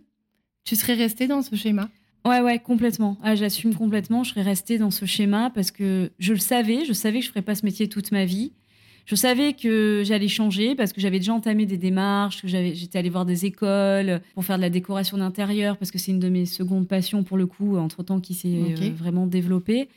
[0.64, 1.88] tu serais resté dans ce schéma?
[2.26, 3.16] Ouais, ouais, complètement.
[3.22, 4.24] Ah, J'assume complètement.
[4.24, 6.84] Je serais restée dans ce schéma parce que je le savais.
[6.84, 8.52] Je savais que je ferais pas ce métier toute ma vie.
[9.10, 12.96] Je savais que j'allais changer parce que j'avais déjà entamé des démarches, que j'avais- j'étais
[13.00, 16.28] allée voir des écoles pour faire de la décoration d'intérieur parce que c'est une de
[16.28, 19.88] mes secondes passions pour le coup, entre temps qui s'est euh, vraiment développée.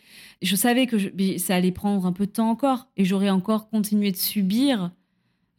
[0.41, 3.69] Je savais que je- ça allait prendre un peu de temps encore et j'aurais encore
[3.69, 4.89] continué de subir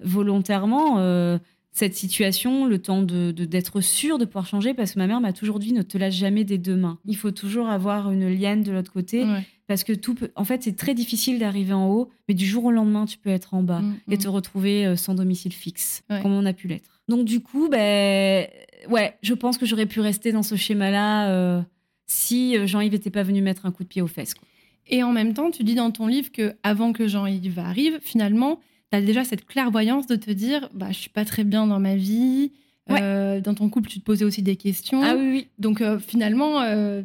[0.01, 1.39] volontairement euh,
[1.71, 5.33] cette situation, le temps de d'être sûre de pouvoir changer, parce que ma mère m'a
[5.33, 6.99] toujours dit ne te lâche jamais des deux mains.
[7.05, 9.45] Il faut toujours avoir une liane de l'autre côté, Ouais.
[9.67, 10.31] Parce que tout peut...
[10.37, 13.31] En fait, c'est très difficile d'arriver en haut, mais du jour au lendemain, tu peux
[13.31, 14.19] être en bas Mm, et mm.
[14.19, 16.21] te retrouver euh, sans domicile fixe, Ouais.
[16.23, 17.01] comme on a pu l'être.
[17.09, 18.47] Donc du coup, ben,
[18.89, 21.63] ouais, je pense que j'aurais pu rester dans ce schéma-là euh,
[22.07, 24.35] si euh, Jean-Yves n'était pas venu mettre un coup de pied aux fesses.
[24.35, 24.47] quoi.
[24.87, 28.61] Et en même temps, tu dis dans ton livre que avant que Jean-Yves arrive, finalement,
[28.93, 31.81] tu as déjà cette clairvoyance de te dire bah, je suis pas très bien dans
[31.81, 32.53] ma vie.
[32.91, 32.99] Ouais.
[33.01, 35.01] Euh, dans ton couple, tu te posais aussi des questions.
[35.03, 35.49] Ah oui, oui.
[35.59, 37.01] Donc euh, finalement, euh,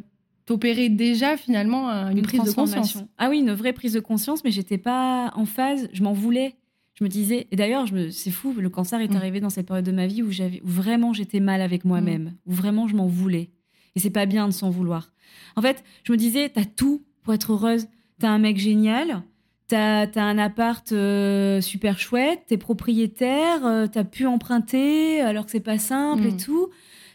[0.46, 2.98] t'opérais déjà finalement un- une, prise de conscience.
[3.18, 5.88] Ah oui, une vraie prise de conscience, mais j'étais pas en phase.
[5.92, 6.56] Je m'en voulais.
[6.94, 9.16] Je me disais, et d'ailleurs, me- c'est fou, le cancer est Mm.
[9.16, 12.34] arrivé dans cette période de ma vie où, j'avais, où vraiment j'étais mal avec moi-même,
[12.46, 13.50] où vraiment je m'en voulais.
[13.96, 15.12] Et c'est pas bien de s'en vouloir.
[15.56, 17.86] En fait, je me disais, t'as tout pour être heureuse.
[18.18, 19.22] T'as un mec génial,
[19.66, 25.52] t'as, t'as un appart euh, super chouette, t'es propriétaire, euh, t'as pu emprunter alors que
[25.52, 26.36] c'est pas simple et Mm.
[26.36, 26.68] tout.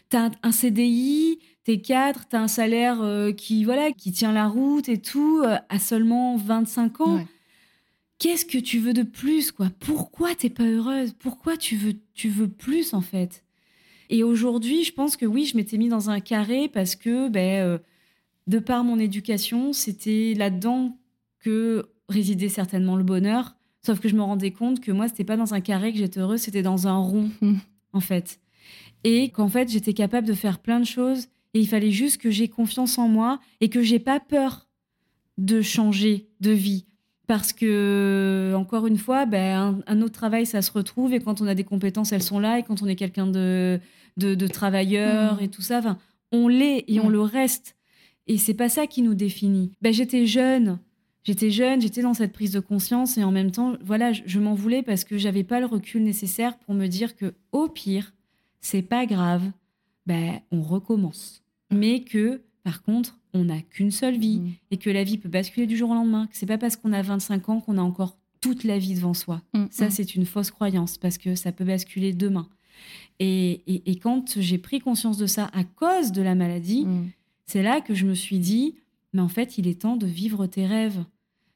[0.08, 4.46] T'as un, un CDI, t'es cadre, t'as un salaire euh, qui, voilà, qui tient la
[4.46, 7.16] route et tout, euh, à seulement 25 ans.
[7.16, 7.26] Ouais.
[8.20, 9.70] Qu'est-ce que tu veux de plus, quoi?
[9.80, 11.12] Pourquoi t'es pas heureuse?
[11.18, 13.44] Pourquoi tu veux, tu veux plus, en fait?
[14.10, 17.64] Et aujourd'hui, je pense que oui, je m'étais mis dans un carré parce que, ben,
[17.64, 17.78] euh,
[18.46, 20.96] de par mon éducation, c'était là-dedans
[21.40, 23.56] que résidait certainement le bonheur.
[23.84, 26.20] Sauf que je me rendais compte que moi, c'était pas dans un carré que j'étais
[26.20, 27.28] heureuse, c'était dans un rond,
[27.92, 28.38] en fait.
[29.02, 31.26] Et qu'en fait, j'étais capable de faire plein de choses.
[31.56, 34.66] Et il fallait juste que j'ai confiance en moi et que j'ai pas peur
[35.38, 36.84] de changer de vie.
[37.26, 41.14] Parce que, encore une fois, ben, un, un autre travail, ça se retrouve.
[41.14, 42.58] Et quand on a des compétences, elles sont là.
[42.58, 43.80] Et quand on est quelqu'un de,
[44.18, 45.44] de, de travailleur Mhm.
[45.44, 45.80] et tout ça,
[46.30, 47.12] on l'est et on Ouais.
[47.12, 47.74] le reste.
[48.26, 49.72] Et c'est pas ça qui nous définit.
[49.80, 50.78] Ben, j'étais jeune.
[51.24, 53.16] J'étais jeune, j'étais dans cette prise de conscience.
[53.16, 56.02] Et en même temps, voilà, je, je m'en voulais parce que j'avais pas le recul
[56.04, 58.12] nécessaire pour me dire que, au pire,
[58.60, 59.42] c'est pas grave.
[60.06, 61.42] Ben, on recommence.
[61.70, 64.52] Mais que, par contre, on n'a qu'une seule vie Mm.
[64.70, 66.28] et que la vie peut basculer du jour au lendemain.
[66.32, 69.42] C'est pas parce qu'on a 25 ans qu'on a encore toute la vie devant soi.
[69.54, 69.90] Mm, Ça, mm.
[69.90, 72.48] c'est une fausse croyance parce que ça peut basculer demain.
[73.18, 76.86] Et, et- et quand j'ai pris conscience de ça à cause de la maladie,
[77.46, 78.74] c'est là que je me suis dit,
[79.12, 81.04] mais en fait, il est temps de vivre tes rêves.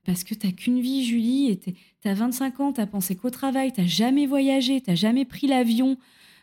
[0.07, 1.61] Parce que t'as qu'une vie, Julie, et
[2.01, 5.99] t'as 25 ans, t'as pensé qu'au travail, t'as jamais voyagé, t'as jamais pris l'avion.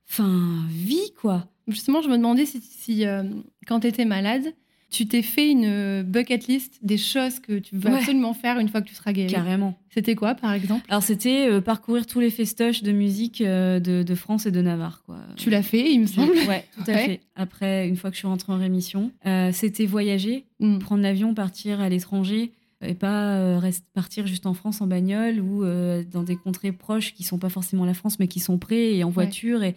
[0.09, 1.47] Enfin, vie, quoi.
[1.67, 3.23] Justement, je me demandais si, si, euh,
[3.67, 4.53] quand tu étais malade,
[4.89, 7.97] tu t'es fait une bucket list des choses que tu veux Ouais.
[7.97, 9.29] absolument faire une fois que tu seras guéri.
[9.33, 9.77] Carrément.
[9.89, 10.85] C'était quoi, par exemple?
[10.87, 14.61] Alors, c'était euh, parcourir tous les festoches de musique euh, de, de France et de
[14.61, 15.17] Navarre, quoi.
[15.35, 16.31] Tu l'as fait, il me semble.
[16.47, 17.19] Ouais, tout à fait.
[17.35, 20.79] Après, une fois que je suis rentrée en rémission, euh, c'était voyager, Mm.
[20.79, 25.39] prendre l'avion, partir à l'étranger et pas euh, reste, partir juste en France en bagnole
[25.41, 28.57] ou euh, dans des contrées proches qui sont pas forcément la France mais qui sont
[28.59, 29.75] près et en voiture et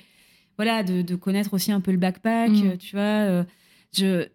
[0.61, 2.67] voilà de, de connaître aussi un peu le backpack, Mm.
[2.69, 3.03] euh, tu vois.
[3.03, 3.45] euh,
[3.97, 4.27] je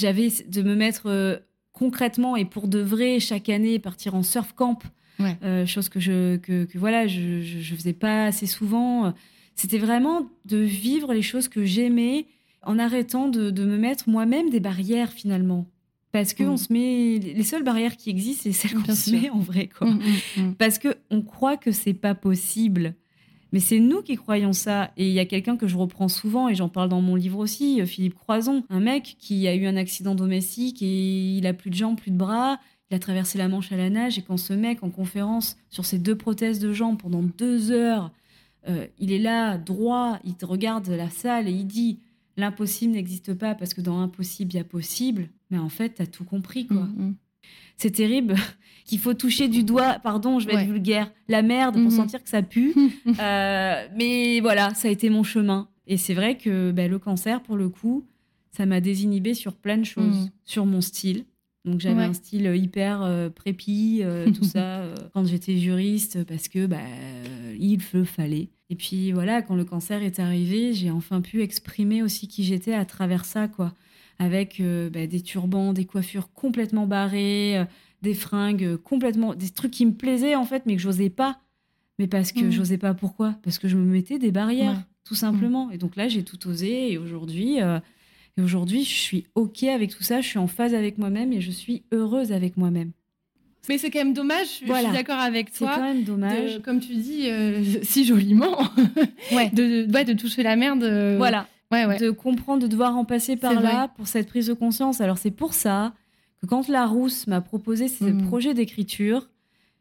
[0.00, 1.36] j'avais de me mettre euh,
[1.72, 4.78] concrètement et pour de vrai chaque année partir en surf camp,
[5.18, 5.36] Ouais.
[5.44, 9.12] euh, chose que je que, que voilà je, je je faisais pas assez souvent.
[9.54, 12.26] C'était vraiment de vivre les choses que j'aimais
[12.62, 15.66] en arrêtant de, de me mettre moi-même des barrières finalement.
[16.12, 16.48] Parce que Mm.
[16.50, 19.68] on se met les seules barrières qui existent, c'est celles qu'on se met en vrai
[19.76, 19.88] quoi.
[19.90, 20.54] Mm.
[20.58, 22.94] Parce que on croit que c'est pas possible.
[23.52, 24.90] Mais c'est nous qui croyons ça.
[24.96, 27.38] Et il y a quelqu'un que je reprends souvent, et j'en parle dans mon livre
[27.38, 31.52] aussi, euh, Philippe Croison, un mec qui a eu un accident domestique et il a
[31.52, 32.58] plus de jambes, plus de bras.
[32.90, 34.18] Il a traversé la Manche à la nage.
[34.18, 38.10] Et quand ce mec, en conférence sur ses deux prothèses de jambes pendant deux heures,
[38.68, 41.98] euh, il est là, droit, il regarde la salle et il dit
[42.36, 45.28] L'impossible n'existe pas parce que dans l'impossible, il y a possible.
[45.50, 46.84] Mais en fait, t'as tout compris, quoi.
[46.84, 47.14] Mm, mm.
[47.76, 48.34] C'est terrible
[48.84, 50.62] qu'il faut toucher du doigt, pardon, je vais Ouais.
[50.62, 51.90] être vulgaire, la merde pour Mhm.
[51.90, 52.74] sentir que ça pue.
[53.20, 55.68] Euh, mais voilà, ça a été mon chemin.
[55.86, 58.04] Et c'est vrai que ben, le cancer, pour le coup,
[58.50, 60.30] ça m'a désinhibé sur plein de choses, Mhm.
[60.44, 61.24] sur mon style.
[61.64, 62.04] Donc j'avais Ouais.
[62.04, 66.78] un style hyper euh, prépi, euh, tout ça, euh, quand j'étais juriste, parce que bah,
[66.80, 68.48] euh, il le fallait.
[68.70, 72.74] Et puis voilà, quand le cancer est arrivé, j'ai enfin pu exprimer aussi qui j'étais
[72.74, 73.74] à travers ça, quoi.
[74.18, 77.64] Avec euh, bah, des turbans, des coiffures complètement barrées, euh,
[78.02, 79.34] des fringues complètement.
[79.34, 81.38] des trucs qui me plaisaient en fait, mais que j'osais pas.
[81.98, 82.50] Mais parce que Mhm.
[82.52, 83.36] j'osais pas pourquoi?
[83.42, 84.84] Parce que je me mettais des barrières, Ouais.
[85.04, 85.70] tout simplement.
[85.70, 86.92] Et donc là, j'ai tout osé.
[86.92, 87.78] Et aujourd'hui, euh,
[88.38, 90.20] et aujourd'hui, je suis OK avec tout ça.
[90.20, 92.92] Je suis en phase avec moi-même et je suis heureuse avec moi-même.
[93.68, 95.74] Mais c'est quand même dommage, je- suis d'accord avec C'est toi.
[95.76, 96.60] quand même de- dommage.
[96.64, 98.58] comme tu dis euh, si joliment,
[99.32, 99.50] Ouais.
[99.50, 100.82] de, de, ouais, de toucher la merde.
[100.82, 101.46] euh, Voilà.
[101.72, 101.98] Ouais, ouais.
[101.98, 105.00] de comprendre, de devoir en passer par là pour cette prise de conscience.
[105.00, 105.94] Alors c'est pour ça
[106.40, 108.26] que quand la Rousse m'a proposé ce Mhm.
[108.28, 109.30] projet d'écriture,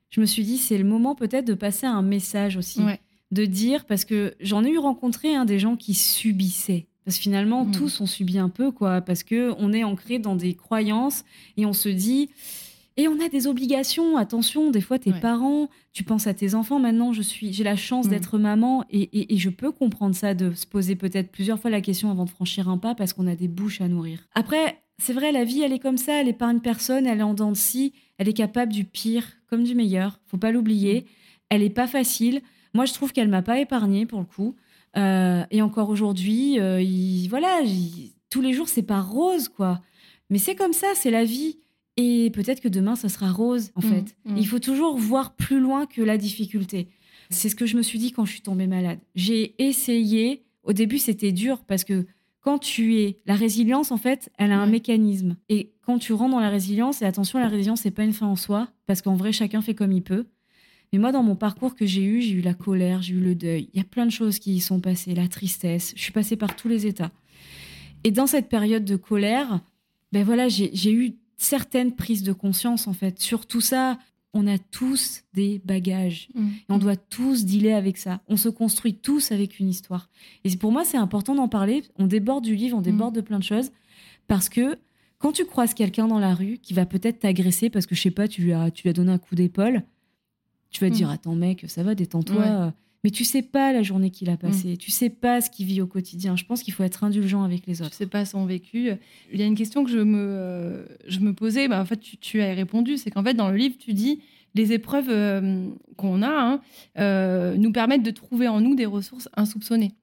[0.10, 3.00] je me suis dit c'est le moment peut-être de passer un message aussi, Ouais.
[3.32, 6.88] de dire parce que j'en ai eu rencontré hein, des gens qui subissaient.
[7.06, 7.72] Parce que finalement Mhm.
[7.72, 11.24] tous on subit un peu quoi, parce que on est ancré dans des croyances
[11.58, 12.30] et on se dit
[12.98, 14.18] et on a des obligations.
[14.18, 15.20] Attention, des fois tes Ouais.
[15.20, 16.80] parents, tu penses à tes enfants.
[16.80, 18.12] Maintenant, je suis, j'ai la chance Mhm.
[18.12, 21.70] d'être maman et, et- et je peux comprendre ça, de se poser peut-être plusieurs fois
[21.72, 24.20] la question avant de franchir un pas parce qu'on a des bouches à nourrir.
[24.36, 26.20] Après, c'est vrai, la vie, elle est comme ça.
[26.22, 27.08] Elle épargne personne.
[27.08, 27.94] Elle est en dents de scie.
[28.18, 30.20] Elle est capable du pire comme du meilleur.
[30.28, 31.06] Faut pas l'oublier.
[31.50, 32.42] Elle est pas facile.
[32.74, 34.56] Moi, je trouve qu'elle m'a pas épargnée pour le coup.
[34.98, 39.82] Euh, et encore aujourd'hui, euh, il- voilà, il- tous les jours, c'est pas rose, quoi.
[40.30, 41.58] Mais c'est comme ça, c'est la vie.
[41.98, 44.16] Et peut-être que demain, ça sera rose, en Mm, fait.
[44.26, 44.38] mm.
[44.38, 46.88] Il faut toujours voir plus loin que la difficulté.
[47.30, 49.00] C'est ce que je me suis dit quand je suis tombée malade.
[49.16, 50.44] J'ai essayé.
[50.64, 52.06] Au début, c'était dur parce que
[52.42, 53.20] quand tu es.
[53.26, 54.72] La résilience, en fait, elle a un Ouais.
[54.72, 55.38] mécanisme.
[55.50, 58.28] Et quand tu rentres dans la résilience, et attention, la résilience, c'est pas une fin
[58.28, 60.26] en soi, parce qu'en vrai, chacun fait comme il peut.
[60.94, 63.36] Mais moi, dans mon parcours que j'ai eu, j'ai eu la colère, j'ai eu le
[63.36, 63.70] deuil.
[63.74, 65.94] Il y a plein de choses qui y sont passées, la tristesse.
[65.96, 67.12] Je suis passée par tous les états.
[68.04, 69.62] Et dans cette période de colère,
[70.12, 73.20] ben voilà, j'ai eu certaines prises de conscience, en fait.
[73.20, 73.98] Sur tout ça,
[74.34, 76.30] on a tous des bagages.
[76.36, 76.48] Mm.
[76.48, 78.22] Et on doit tous dealer avec ça.
[78.28, 80.10] On se construit tous avec une histoire.
[80.44, 81.84] Et pour moi, c'est important d'en parler.
[81.98, 83.72] On déborde du livre, on déborde de plein de choses.
[84.28, 84.78] Parce que
[85.18, 88.12] quand tu croises quelqu'un dans la rue qui va peut-être t'agresser parce que, je sais
[88.12, 89.84] pas, tu lui as, tu lui as donné un coup d'épaule,
[90.70, 90.98] tu vas te Mm.
[90.98, 92.38] dire Attends, mec, ça va, détends-toi.
[92.66, 92.72] Ouais.
[93.04, 94.78] Mais tu sais pas la journée qu'il a passée.
[94.78, 96.36] Tu sais pas ce qu'il vit au quotidien.
[96.36, 97.96] Je pense qu'il faut être indulgent avec les Je autres.
[97.96, 98.92] sais pas son vécu.
[99.34, 101.98] Il y a une question que je me, euh, je me posais, bah, en fait,
[101.98, 102.98] tu, tu as répondu.
[102.98, 104.22] C'est qu'en fait, dans le livre, tu dis
[104.54, 106.62] les épreuves euh, qu'on a hein,
[107.00, 109.94] euh, nous permettent de trouver en nous des ressources insoupçonnées.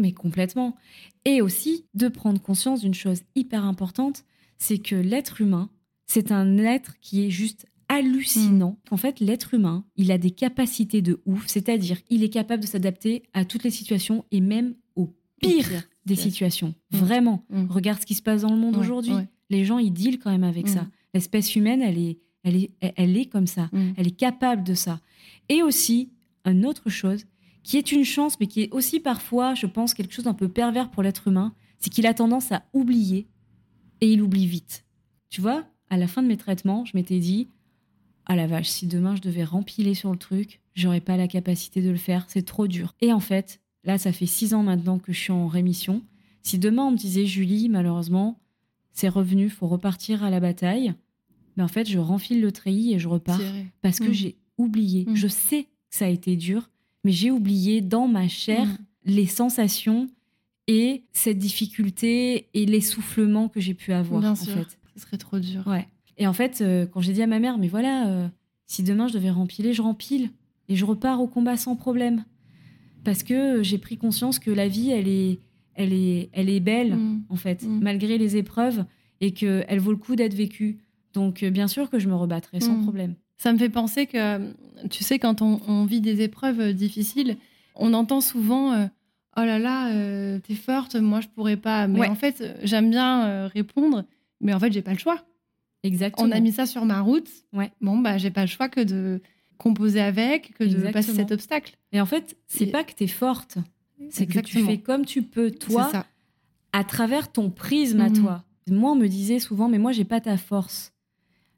[0.00, 0.76] Mais complètement.
[1.24, 4.24] Et aussi de prendre conscience d'une chose hyper importante,
[4.56, 5.70] c'est que l'être humain,
[6.06, 8.78] c'est un être qui est juste hallucinant.
[8.90, 8.94] Mm.
[8.94, 12.68] En fait, l'être humain, il a des capacités de ouf, c'est-à-dire il est capable de
[12.68, 15.06] s'adapter à toutes les situations et même au
[15.40, 16.68] pire, pire des situation.
[16.68, 16.74] situations.
[16.92, 16.96] Mm.
[16.98, 17.44] Vraiment.
[17.50, 17.66] Mm.
[17.70, 19.12] Regarde ce qui se passe dans le monde Ouais, aujourd'hui.
[19.14, 19.28] ouais.
[19.50, 20.74] Les gens, ils dealent quand même avec Mm.
[20.74, 20.86] ça.
[21.14, 23.68] L'espèce humaine, elle est, elle est, elle est comme ça.
[23.72, 23.92] Mm.
[23.96, 25.00] Elle est capable de ça.
[25.48, 26.10] Et aussi,
[26.44, 27.24] une autre chose,
[27.62, 30.48] qui est une chance, mais qui est aussi parfois, je pense, quelque chose d'un peu
[30.48, 33.26] pervers pour l'être humain, c'est qu'il a tendance à oublier
[34.00, 34.84] et il oublie vite.
[35.30, 37.48] Tu vois, à la fin de mes traitements, je m'étais dit,
[38.28, 41.80] ah la vache, si demain je devais rempiler sur le truc, j'aurais pas la capacité
[41.82, 42.94] de le faire, c'est trop dur.
[43.00, 46.02] Et en fait, là, ça fait six ans maintenant que je suis en rémission.
[46.42, 48.38] Si demain on me disait, Julie, malheureusement,
[48.92, 50.94] c'est revenu, faut repartir à la bataille,
[51.56, 53.40] mais en fait, je renfile le treillis et je repars
[53.82, 54.12] parce que Mm.
[54.12, 55.04] j'ai oublié.
[55.06, 55.16] Mm.
[55.16, 56.70] Je sais que ça a été dur,
[57.04, 58.78] mais j'ai oublié dans ma chair Mm.
[59.06, 60.08] les sensations
[60.66, 64.52] et cette difficulté et l'essoufflement que j'ai pu avoir Bien en sûr.
[64.54, 64.78] fait.
[64.94, 65.66] Ce serait trop dur.
[65.66, 65.86] Ouais.
[66.18, 68.28] Et en fait, euh, quand j'ai dit à ma mère, mais voilà, euh,
[68.66, 70.30] si demain je devais rempiler, je rempile
[70.68, 72.24] et je repars au combat sans problème,
[73.04, 75.38] parce que j'ai pris conscience que la vie, elle est,
[75.74, 77.22] elle est, elle est belle Mm.
[77.30, 77.78] en fait, Mm.
[77.80, 78.84] malgré les épreuves,
[79.20, 80.78] et que elle vaut le coup d'être vécue.
[81.14, 82.82] Donc euh, bien sûr que je me rebattrai sans Mm.
[82.82, 83.14] problème.
[83.36, 84.52] Ça me fait penser que,
[84.90, 87.36] tu sais, quand on, on vit des épreuves euh, difficiles,
[87.76, 88.86] on entend souvent euh,
[89.36, 91.86] Oh là là, euh, t'es forte, moi je pourrais pas.
[91.86, 92.08] Mais Ouais.
[92.08, 94.04] en fait, euh, j'aime bien euh, répondre,
[94.40, 95.24] mais en fait, j'ai pas le choix.
[95.82, 96.28] Exactement.
[96.28, 97.28] On a mis ça sur ma route.
[97.52, 97.70] Ouais.
[97.80, 99.20] Bon, bah, j'ai pas le choix que de
[99.58, 101.74] composer avec, que de passer cet obstacle.
[101.92, 103.58] Et en fait, c'est Et- pas que tu es forte,
[104.10, 106.06] c'est que tu fais comme tu peux, toi, ça.
[106.72, 108.18] à travers ton prisme à Mhm.
[108.20, 108.44] toi.
[108.70, 110.92] Moi, on me disait souvent, mais moi, j'ai pas ta force.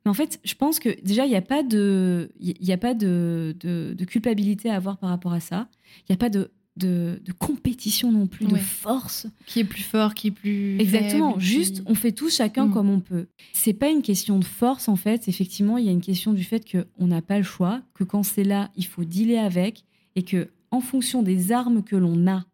[0.05, 2.95] Mais en fait, je pense que déjà, il n'y a pas de, y a pas
[2.95, 5.69] de, de, de culpabilité à avoir par rapport à ça.
[6.01, 6.51] Il n'y a pas de,
[6.81, 9.27] de, de compétition non plus, de force.
[9.47, 10.81] Qui est plus fort, qui est plus.
[10.81, 11.31] Exactement.
[11.33, 12.73] faible, Juste, qui- on fait tout chacun Mhm.
[12.73, 13.27] comme on peut.
[13.53, 15.29] C'est pas une question de force en fait.
[15.29, 18.23] Effectivement, il y a une question du fait qu'on n'a pas le choix, que quand
[18.23, 19.85] c'est là, il faut dealer avec,
[20.17, 22.45] et que en fonction des armes que l'on a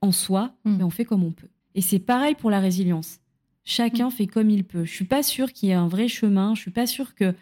[0.00, 0.78] en soi, Mhm.
[0.78, 1.48] ben, on fait comme on peut.
[1.74, 3.18] Et c'est pareil pour la résilience.
[3.64, 4.84] Chacun fait comme il peut.
[4.84, 6.54] Je suis pas sûre qu'il y ait un vrai chemin.
[6.54, 7.34] Je suis pas sûre que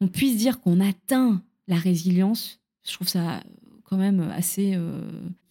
[0.00, 2.60] on puisse dire qu'on atteint la résilience.
[2.86, 3.42] Je trouve ça
[3.84, 4.72] quand même assez.
[4.74, 5.00] euh,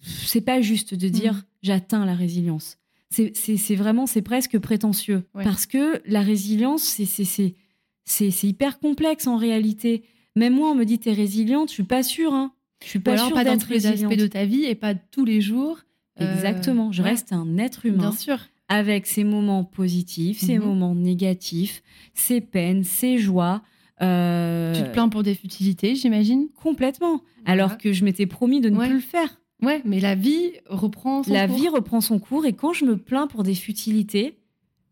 [0.02, 1.42] C'est pas juste de dire Mhm.
[1.64, 2.78] j'atteins la résilience.
[3.10, 5.24] C'est- vraiment, c'est presque prétentieux.
[5.36, 5.44] Ouais.
[5.44, 10.04] Parce que la résilience, c'est- hyper complexe en réalité.
[10.36, 12.34] Même moi, on me dit t'es résiliente, je suis pas sûre.
[12.34, 12.52] Hein.
[12.84, 14.96] Je suis pas alors sûre pas dans tous les aspects de ta vie et pas
[14.96, 15.78] tous les jours.
[16.20, 16.92] Euh, Exactement.
[16.92, 18.40] Je ouais, reste un être humain Bien sûr.
[18.68, 20.66] avec ses moments positifs, ses Mhm.
[20.66, 21.82] moments négatifs,
[22.14, 23.62] ses peines, ses joies.
[24.02, 26.48] Euh, Tu te plains pour des futilités, j'imagine?
[26.62, 27.22] complètement.
[27.46, 28.88] Alors que je m'étais promis de ne Ouais.
[28.88, 29.40] plus le faire.
[29.62, 31.56] Ouais, mais la vie reprend son La cours.
[31.58, 34.38] vie reprend son cours et quand je me plains pour des futilités,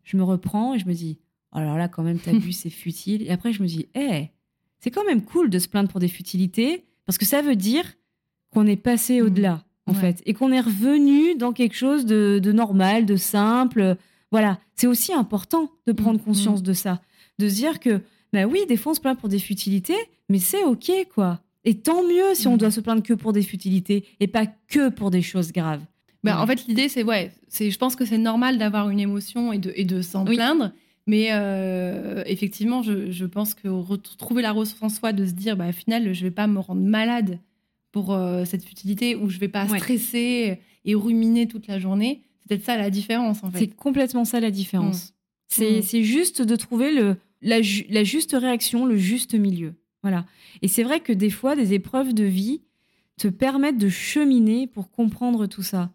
[0.02, 1.18] je me reprends et je me dis
[1.52, 4.28] oh, alors là quand même t'as vu c'est futile et après je me dis eh
[4.78, 7.84] c'est quand même cool de se plaindre pour des futilités parce que ça veut dire
[8.50, 9.26] qu'on est passé Mhm.
[9.26, 10.00] au-delà en Ouais.
[10.00, 13.96] fait et qu'on est revenu dans quelque chose de, de normal, de simple.
[14.30, 16.24] Voilà, c'est aussi important de prendre Mhm.
[16.24, 17.02] conscience de ça,
[17.38, 18.00] de se dire que
[18.32, 19.96] bah oui des fois on se plaint pour des futilités
[20.28, 21.40] mais c'est ok quoi.
[21.64, 22.58] Et tant mieux si on Mhm.
[22.58, 25.82] doit se plaindre que pour des futilités et pas que pour des choses graves.
[26.24, 26.42] Bah, Ouais.
[26.42, 29.58] En fait, l'idée, c'est, ouais, c'est, je pense que c'est normal d'avoir une émotion et
[29.58, 30.34] de, et de s'en Oui.
[30.36, 30.72] plaindre.
[31.06, 35.32] Mais euh, effectivement, je, je pense que ret- trouver la ressource en soi, de se
[35.32, 37.38] dire, bah, au final, je vais pas me rendre malade
[37.92, 39.78] pour euh, cette futilité ou je vais pas Ouais.
[39.78, 42.22] stresser et ruminer toute la journée.
[42.40, 43.66] C'est peut-être ça la différence, en C'est fait.
[43.76, 45.12] complètement ça la différence.
[45.48, 45.82] C'est Mm.
[45.82, 49.74] c'est juste de trouver le, la, ju- la juste réaction, le juste milieu.
[50.02, 50.24] Voilà.
[50.62, 52.62] Et c'est vrai que des fois, des épreuves de vie
[53.18, 55.92] te permettent de cheminer pour comprendre tout ça.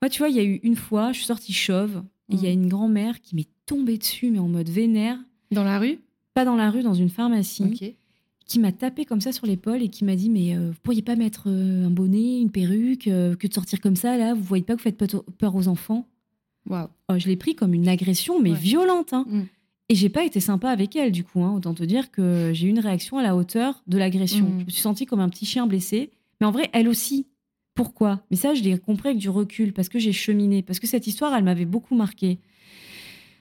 [0.00, 2.42] Moi, tu vois, il y a eu une fois, je suis sortie chauve, et il
[2.42, 2.62] y a Mm.
[2.62, 5.18] une grand-mère qui m'est tombée dessus, mais en mode vénère,
[5.50, 5.98] Dans la rue?
[6.32, 7.96] Pas dans la rue, dans une pharmacie,
[8.46, 11.02] qui m'a tapé comme ça sur l'épaule et qui m'a dit Mais euh, vous pourriez
[11.02, 14.42] pas mettre euh, un bonnet, une perruque, euh, que de sortir comme ça, là, vous
[14.42, 16.06] voyez pas que vous faites peur- aux enfants?
[16.68, 16.88] Waouh.
[17.08, 18.58] Oh, je l'ai pris comme une agression, mais Ouais.
[18.58, 19.12] violente.
[19.12, 19.24] Hein.
[19.28, 19.42] Mm.
[19.90, 21.42] Et j'ai pas été sympa avec elle, du coup.
[21.42, 21.52] hein.
[21.52, 24.46] Autant te dire que j'ai eu une réaction à la hauteur de l'agression.
[24.46, 24.60] Mm.
[24.60, 26.12] Je me suis sentie comme un petit chien blessé.
[26.40, 27.26] Mais en vrai, elle aussi.
[27.74, 28.22] Pourquoi?
[28.30, 31.06] Mais ça, je l'ai compris avec du recul, parce que j'ai cheminé, parce que cette
[31.08, 32.38] histoire, elle m'avait beaucoup marqué.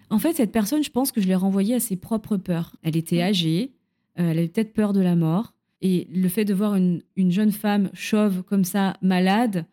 [0.09, 2.75] En fait, cette personne, je pense que je l'ai renvoyée à ses propres peurs.
[2.81, 3.73] Elle était âgée,
[4.19, 5.53] euh, elle avait peut-être peur de la mort.
[5.81, 9.65] Et le fait de voir une, une jeune femme chauve comme ça, malade,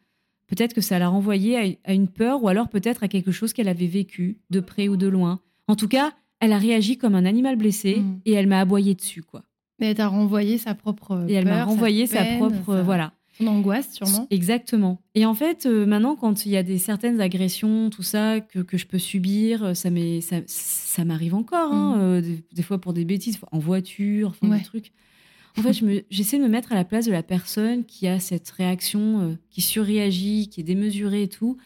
[0.46, 3.54] peut-être que ça l'a renvoyée à, à une peur ou alors peut-être à quelque chose
[3.54, 5.40] qu'elle avait vécu, de près ou de loin.
[5.68, 8.20] En tout cas, elle a réagi comme un animal blessé Mm.
[8.27, 9.42] et elle m'a aboyé dessus, quoi.
[9.79, 11.27] Mais elle t'a renvoyé sa propre.
[11.29, 13.12] Et elle m'a renvoyé sa peine, propre, voilà.
[13.38, 14.27] Son angoisse, sûrement.
[14.31, 14.99] Exactement.
[15.14, 18.61] Et en fait, euh, maintenant, quand il y a des certaines agressions, tout ça, que,
[18.61, 22.01] que je peux subir, euh, ça m'est- ça, ça m'arrive encore, hein, Mm.
[22.01, 24.59] euh, des, des fois pour des bêtises, en voiture, enfin, Ouais.
[24.59, 24.92] des trucs.
[25.59, 28.20] En fait, je j'essaie de me mettre à la place de la personne qui a
[28.20, 31.59] cette réaction, euh, qui surréagit, qui est démesurée et tout.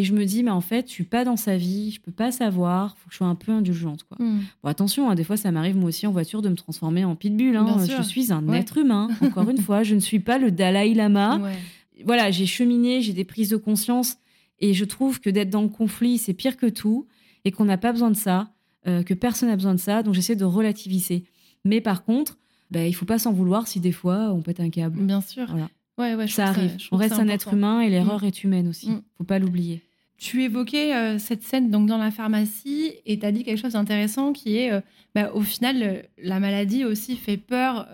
[0.00, 2.10] Et je me dis, mais en fait, je suis pas dans sa vie, je peux
[2.12, 4.16] pas savoir, faut que je sois un peu indulgente, quoi.
[4.24, 4.40] Mm.
[4.62, 7.16] Bon, attention, hein, des fois, ça m'arrive moi aussi en voiture de me transformer en
[7.16, 7.54] pitbull.
[7.56, 7.76] hein.
[7.86, 8.60] Je suis un Ouais.
[8.60, 9.82] être humain, encore une fois.
[9.82, 11.58] Je ne suis pas le Dalai Lama Ouais.
[12.06, 14.16] voilà, j'ai cheminé, j'ai des prises de conscience
[14.58, 17.06] et je trouve que d'être dans le conflit, c'est pire que tout
[17.44, 18.52] et qu'on n'a pas besoin de ça,
[18.86, 20.02] euh, que personne n'a besoin de ça.
[20.02, 21.24] Donc j'essaie de relativiser.
[21.64, 22.38] Mais par contre,
[22.70, 25.00] bah, il faut pas s'en vouloir si des fois on pète un câble.
[25.02, 25.46] Bien sûr.
[25.50, 25.68] Voilà.
[25.98, 26.72] Ouais, ouais, je Ça arrive.
[26.78, 28.90] je on reste un être humain et l'erreur est humaine aussi.
[28.90, 29.02] Mm.
[29.18, 29.82] Faut pas l'oublier.
[30.20, 33.72] Tu évoquais euh, cette scène donc dans la pharmacie et tu as dit quelque chose
[33.72, 34.80] d'intéressant qui est euh,
[35.14, 37.88] bah, au final euh, la maladie aussi fait peur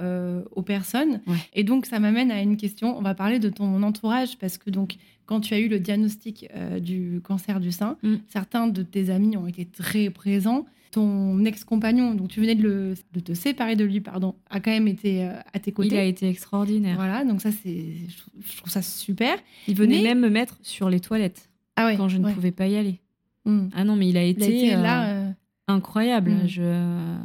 [0.57, 1.37] aux personnes Ouais.
[1.55, 4.71] et donc ça m'amène à une question on va parler de ton entourage parce que
[4.71, 6.47] donc quand tu as eu le diagnostic
[6.81, 8.17] du cancer du sein Mm.
[8.29, 12.95] certains de tes amis ont été très présents ton ex-compagnon donc tu venais de, le-
[13.13, 16.05] de te séparer de lui pardon a quand même été à tes côtés Il a
[16.05, 16.97] été extraordinaire.
[16.97, 19.37] voilà donc ça c'est je trouve- je trouve ça super
[19.69, 22.33] Il venait Mais- même me mettre sur les toilettes ah ouais quand je ne ouais.
[22.35, 23.01] pouvais pas y aller.
[23.45, 23.69] Mm.
[23.75, 25.31] Ah non, mais il a il été, a été euh, là euh,
[25.69, 26.31] incroyable.
[26.33, 26.47] Mm.
[26.49, 27.17] Je...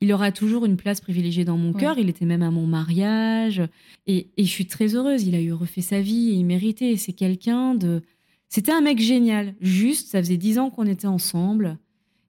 [0.00, 1.80] Il aura toujours une place privilégiée dans mon Ouais.
[1.80, 1.98] cœur.
[1.98, 3.62] Il était même à mon mariage.
[4.06, 5.24] Et, et je suis très heureuse.
[5.26, 6.96] Il a eu refait sa vie et il méritait.
[6.96, 8.02] C'est quelqu'un de.
[8.48, 9.54] C'était un mec génial.
[9.60, 11.76] Juste, ça faisait dix ans qu'on était ensemble.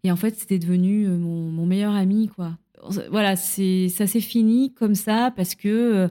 [0.03, 2.57] Et en fait, c'était devenu euh, mon, mon meilleur ami, quoi.
[3.11, 6.07] Voilà, ça s'est fini comme ça parce que euh,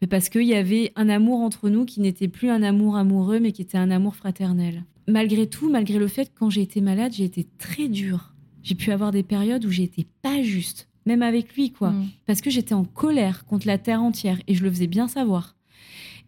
[0.00, 3.38] mais parce qu'il y avait un amour entre nous qui n'était plus un amour amoureux,
[3.38, 4.84] mais qui était un amour fraternel.
[5.06, 8.32] Malgré tout, malgré le fait que quand j'ai été malade, j'ai été très dure.
[8.62, 11.90] J'ai pu avoir des périodes où j'étais pas juste, même avec lui, quoi.
[11.90, 12.08] Mm.
[12.26, 15.56] Parce que j'étais en colère contre la terre entière et je le faisais bien savoir.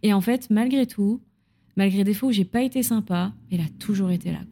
[0.03, 1.21] Et en fait, malgré tout,
[1.77, 4.52] malgré des fois où j'ai pas été sympa, il a toujours été là, quoi.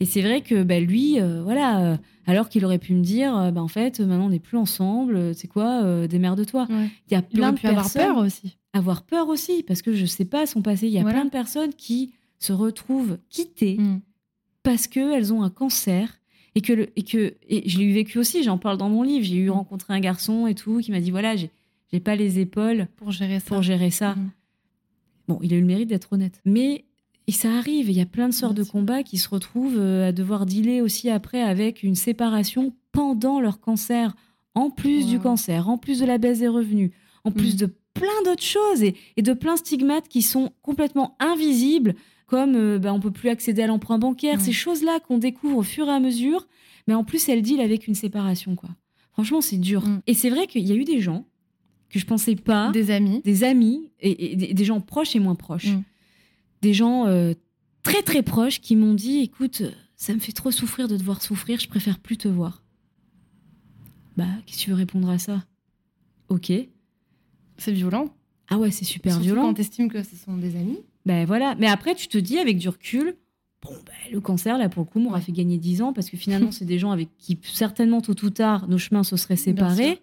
[0.00, 1.96] Et c'est vrai que bah, lui, euh, voilà, euh,
[2.26, 5.34] alors qu'il aurait pu me dire, euh, bah, en fait, maintenant on n'est plus ensemble,
[5.34, 6.66] c'est quoi, démerde-toi.
[6.70, 6.88] Ouais.
[7.10, 8.56] Il y a Il plein de pu avoir personnes peur aussi.
[8.72, 10.86] avoir peur aussi, parce que je sais pas son passé.
[10.86, 11.18] Il y a Voilà.
[11.18, 14.00] plein de personnes qui se retrouvent quittées Mm.
[14.62, 16.20] parce qu'elles ont un cancer
[16.56, 19.02] et que, le, et que et je l'ai eu vécu aussi, j'en parle dans mon
[19.02, 19.24] livre.
[19.24, 19.52] J'ai eu Mm.
[19.52, 21.50] rencontré un garçon et tout qui m'a dit voilà, j'ai
[22.00, 23.46] pas les épaules Pour gérer ça.
[23.46, 24.14] pour gérer ça.
[24.14, 24.30] Mm.
[25.28, 26.40] Bon, il a eu le mérite d'être honnête.
[26.44, 26.84] Mais
[27.26, 30.08] et ça arrive, il y a plein de sortes de combats qui se retrouvent euh,
[30.08, 34.14] à devoir dealer aussi après avec une séparation pendant leur cancer,
[34.54, 36.90] en plus du cancer, en plus de la baisse des revenus,
[37.24, 37.58] en plus Mm.
[37.58, 41.94] de plein d'autres choses et, et de plein de stigmates qui sont complètement invisibles,
[42.26, 45.62] comme euh, bah, on peut plus accéder à l'emprunt bancaire, ces choses-là qu'on découvre au
[45.62, 46.46] fur et à mesure.
[46.86, 48.70] Mais en plus, elle deal avec une séparation, quoi.
[49.12, 49.86] Franchement, c'est dur.
[49.86, 50.00] Mm.
[50.06, 51.24] Et c'est vrai qu'il y a eu des gens
[51.88, 53.20] que je pensais pas Des amis.
[53.24, 55.68] des amis et, et des, des gens proches et moins proches.
[55.68, 55.82] Mm.
[56.64, 57.34] Des gens euh,
[57.82, 61.02] très très proches qui m'ont dit écoute, euh, ça me fait trop souffrir de te
[61.02, 62.62] voir souffrir, je préfère plus te voir.
[64.16, 65.44] Bah, qu'est-ce que tu veux répondre à ça?
[66.30, 66.50] Ok.
[67.58, 68.08] C'est violent.
[68.48, 69.42] Ah ouais, c'est super Surtout violent.
[69.42, 70.78] quand t'estimes que ce sont des amis.
[71.04, 71.54] Ben voilà.
[71.58, 73.14] Mais après, tu te dis avec du recul,
[73.60, 76.16] bon, ben, le cancer, là, pour le coup, m'aura fait gagner 10 ans parce que
[76.16, 80.00] finalement, c'est des gens avec qui, certainement, tôt ou tard, nos chemins se seraient séparés.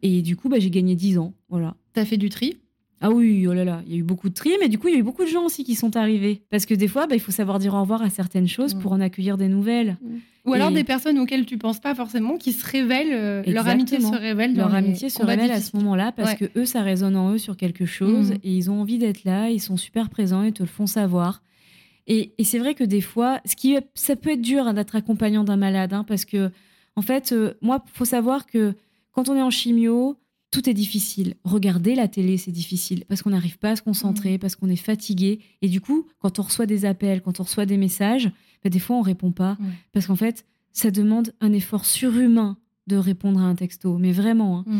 [0.00, 1.34] Et du coup, ben, j'ai gagné 10 ans.
[1.50, 1.76] Voilà.
[1.92, 2.56] T'as fait du tri?
[3.00, 4.88] Ah oui, oh là là, il y a eu beaucoup de tri, mais du coup,
[4.88, 6.42] il y a eu beaucoup de gens aussi qui sont arrivés.
[6.50, 8.78] Parce que des fois, bah, il faut savoir dire au revoir à certaines choses Mm.
[8.80, 9.96] pour en accueillir des nouvelles.
[10.44, 13.68] Ou alors Et- des personnes auxquelles tu penses pas forcément, qui se révèlent, euh, leur
[13.68, 14.56] amitié se révèle.
[14.56, 16.48] Leur amitié se révèle à ce moment-là parce Ouais.
[16.48, 18.38] que eux, ça résonne en eux sur quelque chose Mhm.
[18.42, 21.42] et ils ont envie d'être là, ils sont super présents, ils te le font savoir.
[22.06, 24.96] Et, et c'est vrai que des fois, ce qui, ça peut être dur hein, d'être
[24.96, 26.50] accompagnant d'un malade hein, parce que,
[26.96, 28.72] en fait, euh, moi, faut savoir que
[29.12, 30.16] quand on est en chimio,
[30.50, 31.34] tout est difficile.
[31.44, 34.38] Regarder la télé, c'est difficile parce qu'on n'arrive pas à se concentrer, Mhm.
[34.38, 35.40] parce qu'on est fatigué.
[35.62, 38.30] Et du coup, quand on reçoit des appels, quand on reçoit des messages,
[38.64, 39.58] bah, des fois, on répond pas
[39.92, 44.60] parce qu'en fait, ça demande un effort surhumain de répondre à un texto, mais vraiment.
[44.60, 44.64] hein.
[44.66, 44.78] Mm.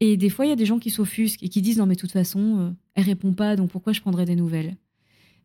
[0.00, 1.94] Et des fois, il y a des gens qui s'offusquent et qui disent non, mais
[1.94, 4.76] de toute façon, euh, elle répond pas, donc pourquoi je prendrais des nouvelles?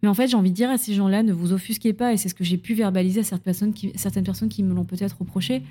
[0.03, 2.17] Mais en fait, j'ai envie de dire à ces gens-là, ne vous offusquez pas, et
[2.17, 4.83] c'est ce que j'ai pu verbaliser à certaines personnes qui, certaines personnes qui me l'ont
[4.83, 5.61] peut-être reproché,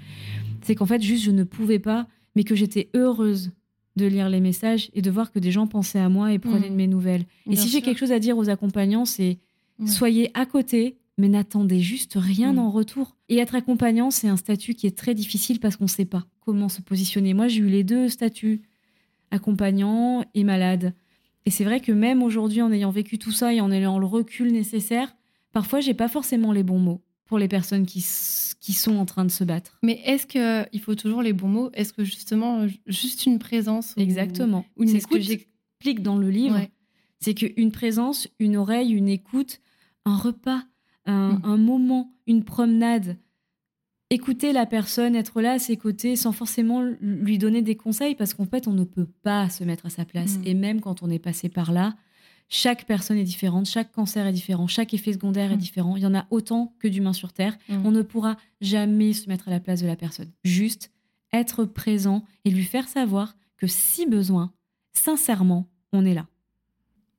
[0.63, 3.51] c'est qu'en fait, juste, je ne pouvais pas, mais que j'étais heureuse
[3.97, 6.67] de lire les messages et de voir que des gens pensaient à moi et prenaient
[6.69, 6.73] Mhm.
[6.73, 7.25] de mes nouvelles.
[7.51, 9.39] Et si j'ai quelque chose à dire aux accompagnants, c'est
[9.87, 12.59] soyez à côté, mais n'attendez juste rien Mm.
[12.59, 13.17] en retour.
[13.29, 16.25] Et être accompagnant, c'est un statut qui est très difficile parce qu'on ne sait pas
[16.41, 17.35] comment se positionner.
[17.35, 18.63] Moi, j'ai eu les deux statuts,
[19.31, 20.95] accompagnant et malade.
[21.47, 24.07] Et c'est vrai que même aujourd'hui, en ayant vécu tout ça et en ayant le
[24.07, 25.15] recul nécessaire,
[25.53, 27.01] parfois, j'ai pas forcément les bons mots
[27.31, 28.05] pour les personnes qui,
[28.59, 29.79] qui sont en train de se battre.
[29.85, 34.01] Mais est-ce qu'il faut toujours les bons mots Est-ce que justement, juste une présence ou-
[34.01, 34.65] Exactement.
[34.77, 36.57] ou C'est ce que j'explique dans le livre.
[36.57, 36.71] Ouais.
[37.21, 39.61] C'est qu'une présence, une oreille, une écoute,
[40.05, 40.65] un repas,
[41.07, 41.41] un, Mm.
[41.45, 43.17] un moment, une promenade,
[44.11, 48.35] écouter la personne, être là à ses côtés sans forcément lui donner des conseils parce
[48.35, 50.37] qu'en fait, on ne peut pas se mettre à sa place.
[50.39, 50.43] Mm.
[50.47, 51.95] Et même quand on est passé par là,
[52.53, 55.59] chaque personne est différente, chaque cancer est différent, chaque effet secondaire est Mm.
[55.61, 55.97] différent.
[55.97, 57.57] Il y en a autant que d'humains sur Terre.
[57.69, 57.87] Mm.
[57.87, 60.31] On ne pourra jamais se mettre à la place de la personne.
[60.45, 60.91] Juste
[61.33, 64.53] être présent et lui faire savoir que si besoin,
[64.93, 66.27] sincèrement, on est là.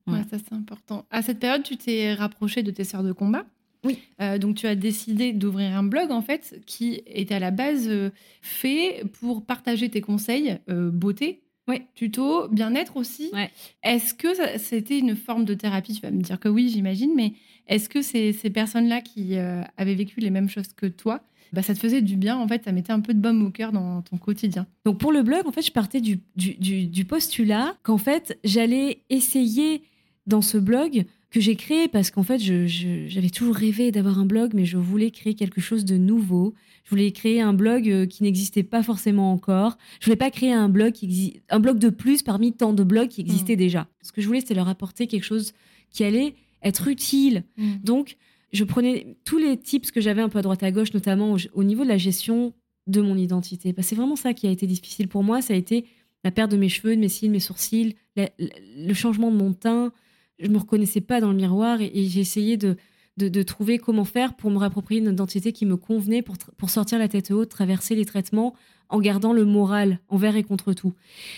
[0.07, 1.05] Ouais, ça c'est important.
[1.11, 3.45] À cette période, tu t'es rapproché de tes sœurs de combat.
[3.83, 3.99] Oui.
[4.21, 7.87] Euh, donc tu as décidé d'ouvrir un blog en fait qui était à la base
[7.87, 8.11] euh,
[8.41, 11.41] fait pour partager tes conseils euh, beauté,
[11.71, 11.87] Ouais.
[11.95, 13.29] tuto, bien-être aussi.
[13.33, 13.49] Ouais.
[13.83, 15.93] Est-ce que c'était une forme de thérapie?
[15.93, 17.33] Tu vas me dire que oui, j'imagine, mais
[17.67, 21.21] est-ce que ces, ces personnes-là qui euh, avaient vécu les mêmes choses que toi,
[21.53, 23.49] bah, ça te faisait du bien en fait, ça mettait un peu de baume au
[23.49, 24.67] cœur dans ton quotidien?
[24.85, 28.39] Donc pour le blog, en fait, je partais du, du, du- du postulat qu'en fait,
[28.43, 29.81] j'allais essayer
[30.27, 34.19] dans ce blog que j'ai créé parce qu'en fait, je- je- j'avais toujours rêvé d'avoir
[34.19, 36.53] un blog, mais je voulais créer quelque chose de nouveau.
[36.83, 39.77] Je voulais créer un blog euh, qui n'existait pas forcément encore.
[40.01, 43.07] Je voulais pas créer un blog qui un blog de plus parmi tant de blogs
[43.09, 43.87] qui existaient déjà.
[44.01, 45.53] Ce que je voulais, c'était leur apporter quelque chose
[45.89, 47.43] qui allait être utile,
[47.83, 48.17] Donc,
[48.53, 51.37] je prenais tous les tips que j'avais un peu à droite à gauche, notamment au,
[51.53, 52.53] au niveau de la gestion
[52.87, 53.71] de mon identité.
[53.71, 55.41] Parce que c'est vraiment ça qui a été difficile pour moi.
[55.41, 55.85] Ça a été
[56.25, 58.29] la perte de mes cheveux, de mes cils, mes sourcils, la-
[58.77, 59.93] le changement de mon teint.
[60.41, 62.75] Je me reconnaissais pas dans le miroir et, et j'ai essayé de,
[63.17, 66.99] de, trouver comment faire pour me réapproprier une identité qui me convenait pour, pour sortir
[66.99, 68.55] la tête haute, traverser les traitements
[68.89, 70.93] en gardant le moral envers et contre tout.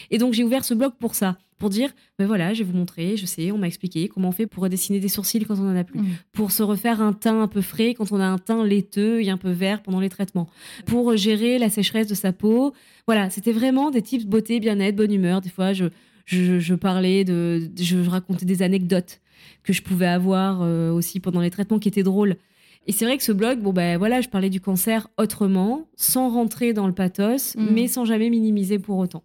[0.10, 2.78] Et donc j'ai ouvert ce blog pour ça, pour dire, ben voilà, je vais vous
[2.78, 5.72] montrer, je sais, on m'a expliqué comment on fait pour redessiner des sourcils quand on
[5.72, 6.08] en a plus, mmh.
[6.32, 9.30] pour se refaire un teint un peu frais quand on a un teint laiteux et
[9.30, 10.48] un peu vert pendant les traitements,
[10.86, 12.74] pour gérer la sécheresse de sa peau.
[13.06, 15.42] Voilà, c'était vraiment des tips beauté, bien-être, bonne humeur.
[15.42, 15.86] Des fois, je,
[16.26, 19.22] je, parlais de, je racontais des anecdotes
[19.64, 22.38] que je pouvais avoir euh, aussi pendant les traitements qui étaient drôles.
[22.86, 26.30] Et c'est vrai que ce blog, bon ben voilà, je parlais du cancer autrement, sans
[26.30, 27.68] rentrer dans le pathos, mm.
[27.72, 29.24] mais sans jamais minimiser pour autant.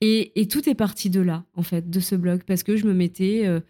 [0.00, 2.94] Et, tout est parti de là, en fait, de ce blog, parce que je me
[2.94, 3.60] mettais euh,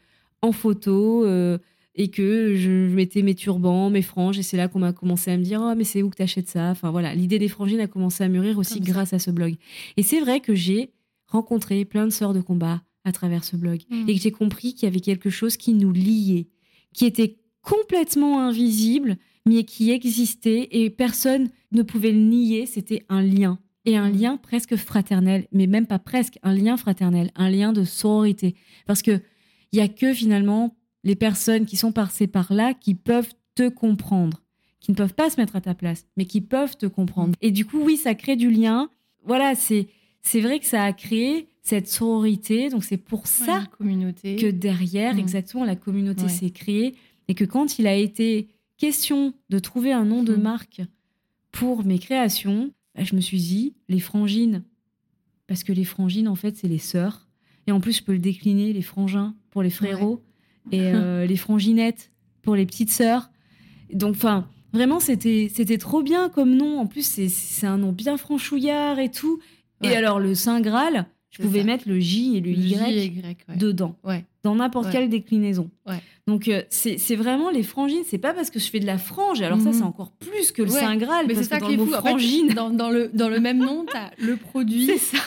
[0.42, 1.58] en photo euh,
[1.94, 5.36] et que je mettais mes turbans, mes franges, et c'est là qu'on m'a commencé à
[5.36, 6.70] me dire, oh mais c'est où que t'achètes ça?
[6.70, 9.56] Enfin voilà, l'idée des frangines a commencé à mûrir aussi grâce à ce blog.
[9.96, 10.90] Et c'est vrai que j'ai
[11.28, 14.08] rencontré plein de sœurs de combat à travers ce blog, mm.
[14.08, 16.48] et que j'ai compris qu'il y avait quelque chose qui nous liait,
[16.92, 19.16] qui était complètement invisible,
[19.46, 22.66] mais qui existait et personne ne pouvait le nier.
[22.66, 23.58] C'était un lien.
[23.84, 27.84] Et un lien presque fraternel, mais même pas presque, un lien fraternel, un lien de
[27.84, 28.54] sororité.
[28.86, 29.22] Parce que
[29.72, 33.68] il y a que finalement les personnes qui sont passées par là qui peuvent te
[33.68, 34.42] comprendre,
[34.80, 37.34] qui ne peuvent pas se mettre à ta place, mais qui peuvent te comprendre.
[37.40, 38.90] Et du coup, oui, ça crée du lien.
[39.24, 39.88] Voilà, c'est
[40.28, 42.68] c'est vrai que ça a créé cette sororité.
[42.68, 44.36] Donc c'est pour ça communauté.
[44.36, 45.18] que derrière, mmh.
[45.18, 46.94] exactement, la communauté s'est créée
[47.28, 50.42] et que quand il a été question de trouver un nom de hmm.
[50.42, 50.82] marque
[51.52, 54.62] pour mes créations, bah, je me suis dit les frangines,
[55.46, 57.28] parce que les frangines en fait c'est les sœurs,
[57.66, 60.22] et en plus je peux le décliner les frangins pour les frérots
[60.72, 62.12] et euh, les franginettes
[62.42, 63.30] pour les petites sœurs.
[63.92, 66.78] Donc enfin vraiment c'était c'était trop bien comme nom.
[66.78, 69.40] En plus c'est un nom bien franchouillard et tout.
[69.82, 73.96] Et alors le Saint Graal, je pouvais mettre le J et le, Y, dedans,
[74.42, 75.70] dans n'importe quelle déclinaison.
[76.26, 78.02] Donc euh, c'est vraiment les frangines.
[78.06, 79.40] C'est pas parce que je fais de la frange.
[79.40, 79.86] Alors ça, c'est mhm.
[79.86, 81.26] encore plus que le Saint Graal.
[81.26, 81.86] Mais c'est ça qui est fou.
[81.86, 82.48] Frangine...
[82.48, 84.86] dans, le, dans le même nom, tu as le produit.
[84.86, 85.18] C'est ça.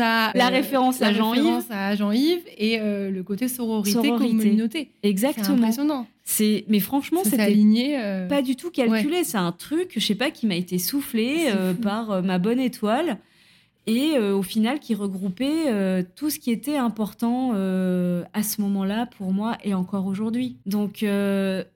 [0.00, 1.64] As, la euh, référence à Jean-Yves.
[1.70, 4.36] à Jean-Yves et euh, le côté sororité, sororité.
[4.36, 4.90] communauté.
[5.02, 5.44] Exactement.
[5.44, 6.06] C'est impressionnant.
[6.68, 7.98] Mais franchement, c'était aligné.
[8.28, 9.24] Pas du tout calculé.
[9.24, 11.52] C'est un truc, je sais pas, qui m'a été soufflé
[11.82, 13.18] par ma bonne étoile
[13.88, 18.60] et euh, au final qui regroupait euh, tout ce qui était important euh, à ce
[18.60, 20.58] moment-là pour moi et encore aujourd'hui.
[20.66, 21.04] Donc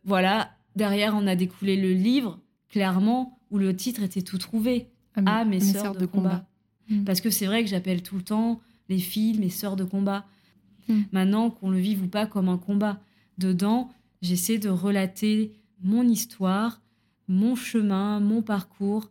[0.05, 2.39] voilà, derrière on a découlé le livre,
[2.69, 4.89] clairement, où le titre était tout trouvé.
[5.15, 6.47] Ah, à mes, sœurs, de, combat.
[6.89, 7.05] Mm.
[7.05, 10.25] Parce que c'est vrai que j'appelle tout le temps les filles mes sœurs de combat.
[10.89, 11.01] Mm.
[11.13, 12.99] Maintenant, qu'on le vive ou pas comme un combat.
[13.37, 13.91] Dedans,
[14.23, 15.53] j'essaie de relater
[15.83, 16.81] mon histoire,
[17.29, 19.11] mon chemin, mon parcours,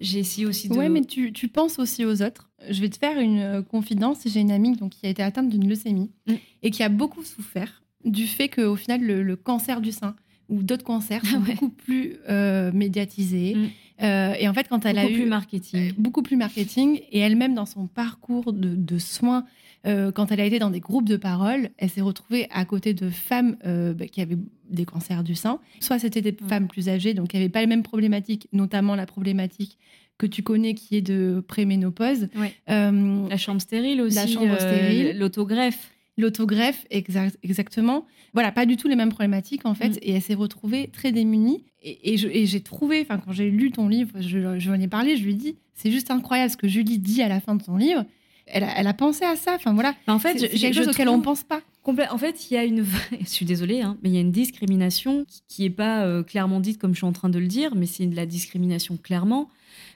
[0.00, 0.74] j'ai essayé aussi de.
[0.74, 2.50] Ouais, mais tu, tu, penses aussi aux autres.
[2.68, 4.20] Je vais te faire une euh, confidence.
[4.26, 6.34] J'ai une amie donc, qui a été atteinte d'une leucémie mm.
[6.62, 10.14] et qui a beaucoup souffert du fait qu'au final, le, cancer du sein
[10.48, 13.54] ou d'autres cancers sont ah beaucoup plus euh, médiatisés.
[13.54, 13.68] Mm.
[14.02, 15.12] Euh, et en fait, quand elle beaucoup a eu.
[15.12, 15.92] Beaucoup plus marketing.
[15.98, 17.00] beaucoup plus marketing.
[17.10, 19.44] Et elle-même, dans son parcours de, de soins,
[19.84, 23.08] quand elle a été dans des groupes de parole, elle s'est retrouvée à côté de
[23.08, 24.36] femmes bah, qui avaient
[24.68, 25.60] des cancers du sein.
[25.80, 26.48] Soit c'était des mm.
[26.48, 29.78] femmes plus âgées, donc qui n'avaient pas les mêmes problématiques, notamment la problématique
[30.18, 32.28] que tu connais qui est de préménopause.
[32.68, 34.16] Euh, la chambre stérile aussi.
[34.16, 35.18] La chambre euh, stérile.
[35.18, 35.90] L'autogreffe.
[36.16, 38.04] L'autogreffe, exactement.
[38.34, 39.90] Voilà, pas du tout les mêmes problématiques en fait.
[39.90, 39.98] Mm.
[40.02, 41.64] Et elle s'est retrouvée très démunie.
[41.82, 45.16] Et, et j'ai trouvé, enfin quand j'ai lu ton livre, je, je en ai parlé,
[45.16, 47.62] je lui ai dit, c'est juste incroyable ce que Julie dit à la fin de
[47.62, 48.04] ton livre.
[48.46, 49.54] Elle a, elle a pensé à ça.
[49.54, 49.94] Enfin voilà.
[50.08, 51.60] en fait, c'est quelque chose auquel on ne pense pas.
[51.88, 52.84] En fait, il y a une,
[53.20, 56.60] je suis désolée, hein, mais il y a une discrimination qui n'est pas euh, clairement
[56.60, 59.48] dite comme je suis en train de le dire, mais c'est de la discrimination clairement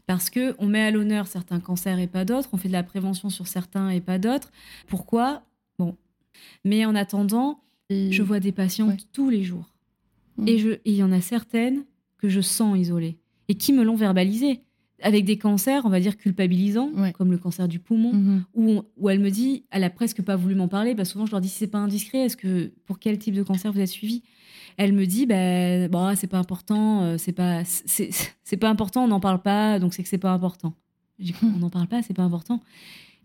[0.06, 2.82] parce que on met à l'honneur certains cancers et pas d'autres, on fait de la
[2.82, 4.50] prévention sur certains et pas d'autres.
[4.88, 5.42] Pourquoi?
[5.78, 5.96] Bon,
[6.64, 9.70] mais en attendant, je vois des patientes tous les jours,
[10.38, 10.48] mm.
[10.48, 11.84] et il y en a certaines
[12.18, 13.18] que je sens isolées
[13.48, 14.60] et qui me l'ont verbalisé
[15.02, 18.44] avec des cancers, on va dire culpabilisants, comme le cancer du poumon, mhm.
[18.54, 20.94] où, où, elle me dit, elle a presque pas voulu m'en parler.
[20.94, 23.42] Bah souvent, je leur dis si c'est pas indiscret, est-ce que pour quel type de
[23.42, 24.22] cancer vous êtes suivi?
[24.78, 29.08] Elle me dit, bah, bon, c'est pas important, euh, c'est pas, c'est pas important, on
[29.08, 30.74] n'en parle pas, donc c'est que c'est pas important.
[31.18, 32.60] J'ai on n'en parle pas, c'est pas important.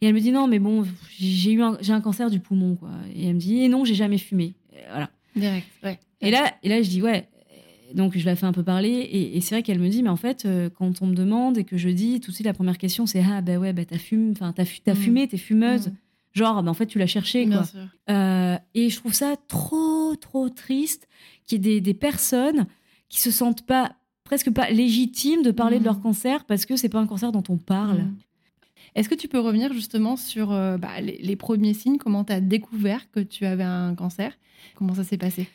[0.02, 0.86] Et elle me dit non, mais bon,
[1.18, 2.92] j'ai eu j'ai un cancer du poumon, quoi.
[3.16, 4.54] Et elle me dit et non, j'ai jamais fumé.
[4.92, 5.10] Voilà.
[5.36, 5.68] Direct.
[5.84, 6.00] Ouais.
[6.22, 7.28] Et là, et là, je dis ouais,
[7.94, 10.16] donc je la fais un peu parler et, c'est vrai qu'elle me dit mais en
[10.16, 12.78] fait euh, quand on me demande et que je dis tout de suite la première
[12.78, 14.96] question c'est ah bah ouais bah t'as fumé enfin t'as as mm.
[14.96, 15.88] fumé t'es fumeuse.
[15.88, 15.96] Mm.
[16.34, 17.64] genre bah en fait tu l'as cherché quoi.
[18.10, 21.08] euh, et je trouve ça trop trop triste
[21.46, 22.68] qu'il y ait des, personnes
[23.10, 26.04] qui se sentent pas presque pas légitimes de parler de leur mm.
[26.04, 28.06] cancer parce que c'est pas un cancer dont on parle.
[28.96, 31.98] Est-ce que tu peux revenir justement sur euh, bah, les, les, premiers signes?
[31.98, 34.34] Comment tu as découvert que tu avais un cancer?
[34.76, 35.48] Comment ça s'est passé?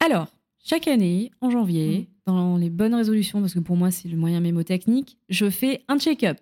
[0.00, 0.32] Alors,
[0.62, 4.40] chaque année, en janvier, dans les bonnes résolutions, parce que pour moi, c'est le moyen
[4.40, 6.38] mémotechnique, je fais un check-up.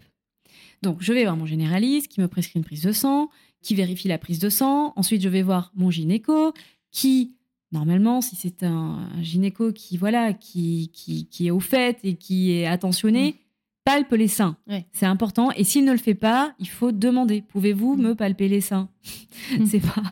[0.82, 3.30] Donc, je vais voir mon généraliste qui me prescrit une prise de sang,
[3.62, 4.92] qui vérifie la prise de sang.
[4.96, 6.52] Ensuite, je vais voir mon gynéco
[6.90, 7.34] qui,
[7.72, 12.66] normalement, si c'est un, gynéco qui, voilà, qui, qui, est au fait et qui est
[12.66, 13.36] attentionné,
[13.84, 14.56] palpe les seins.
[14.92, 15.50] C'est important.
[15.52, 17.42] Et s'il ne le fait pas, il faut demander.
[17.42, 18.88] Pouvez-vous me palper les seins?
[19.66, 20.02] C'est pas,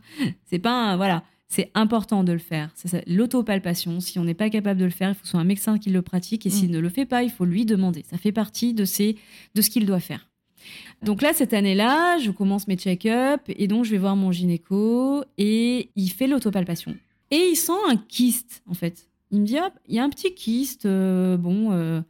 [0.46, 1.24] c'est pas, un, voilà.
[1.48, 2.70] C'est important de le faire.
[2.74, 4.00] C'est l'autopalpation.
[4.00, 6.02] Si on n'est pas capable de le faire, il faut soit un médecin qui le
[6.02, 6.44] pratique.
[6.44, 6.72] Et s'il mm.
[6.72, 8.04] ne le fait pas, il faut lui demander.
[8.08, 9.16] Ça fait partie de, ses,
[9.54, 10.28] de ce qu'il doit faire.
[11.02, 15.24] Donc là, cette année-là, je commence mes check-up et donc je vais voir mon gynéco
[15.38, 16.94] et il fait l'autopalpation.
[17.30, 19.08] Et il sent un kyste, en fait.
[19.30, 22.00] Il me dit, il y a un petit kyste, euh, bon, euh,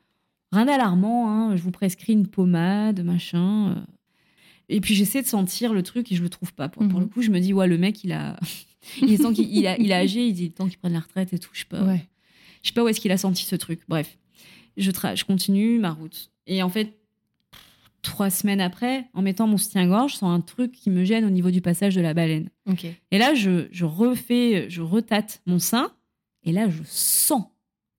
[0.52, 3.70] rien d'alarmant, hein, je vous prescris une pommade, machin.
[3.70, 3.80] Euh.
[4.68, 6.68] Et puis j'essaie de sentir le truc et je le trouve pas.
[6.68, 7.08] Pour, le mhm.
[7.08, 8.36] coup, je me dis, ouais, le mec, il a.
[9.02, 11.32] il sent qu'il a, il a âgé, il dit le temps qu'il prenne la retraite
[11.32, 11.50] et tout.
[11.52, 11.84] Je sais pas.
[12.62, 13.80] Je sais pas où est-ce qu'il a senti ce truc.
[13.88, 14.18] Bref,
[14.76, 16.30] je, je continue ma route.
[16.46, 16.98] Et en fait,
[18.02, 21.30] trois semaines après, en mettant mon soutien-gorge, je sens un truc qui me gêne au
[21.30, 22.50] niveau du passage de la baleine.
[23.10, 25.92] Et là, je, je, refais, je retate mon sein,
[26.44, 27.44] et là, je sens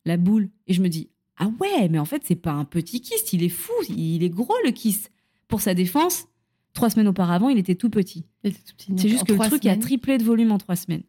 [0.05, 3.01] la boule, et je me dis, ah ouais, mais en fait, c'est pas un petit
[3.01, 5.11] kyste, il est fou, il est gros le kyste.
[5.47, 6.25] Pour sa défense,
[6.73, 8.25] trois semaines auparavant, il était tout petit.
[8.43, 11.03] C'est juste que le truc a triplé de volume en trois semaines.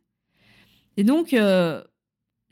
[0.96, 1.82] Et donc, euh,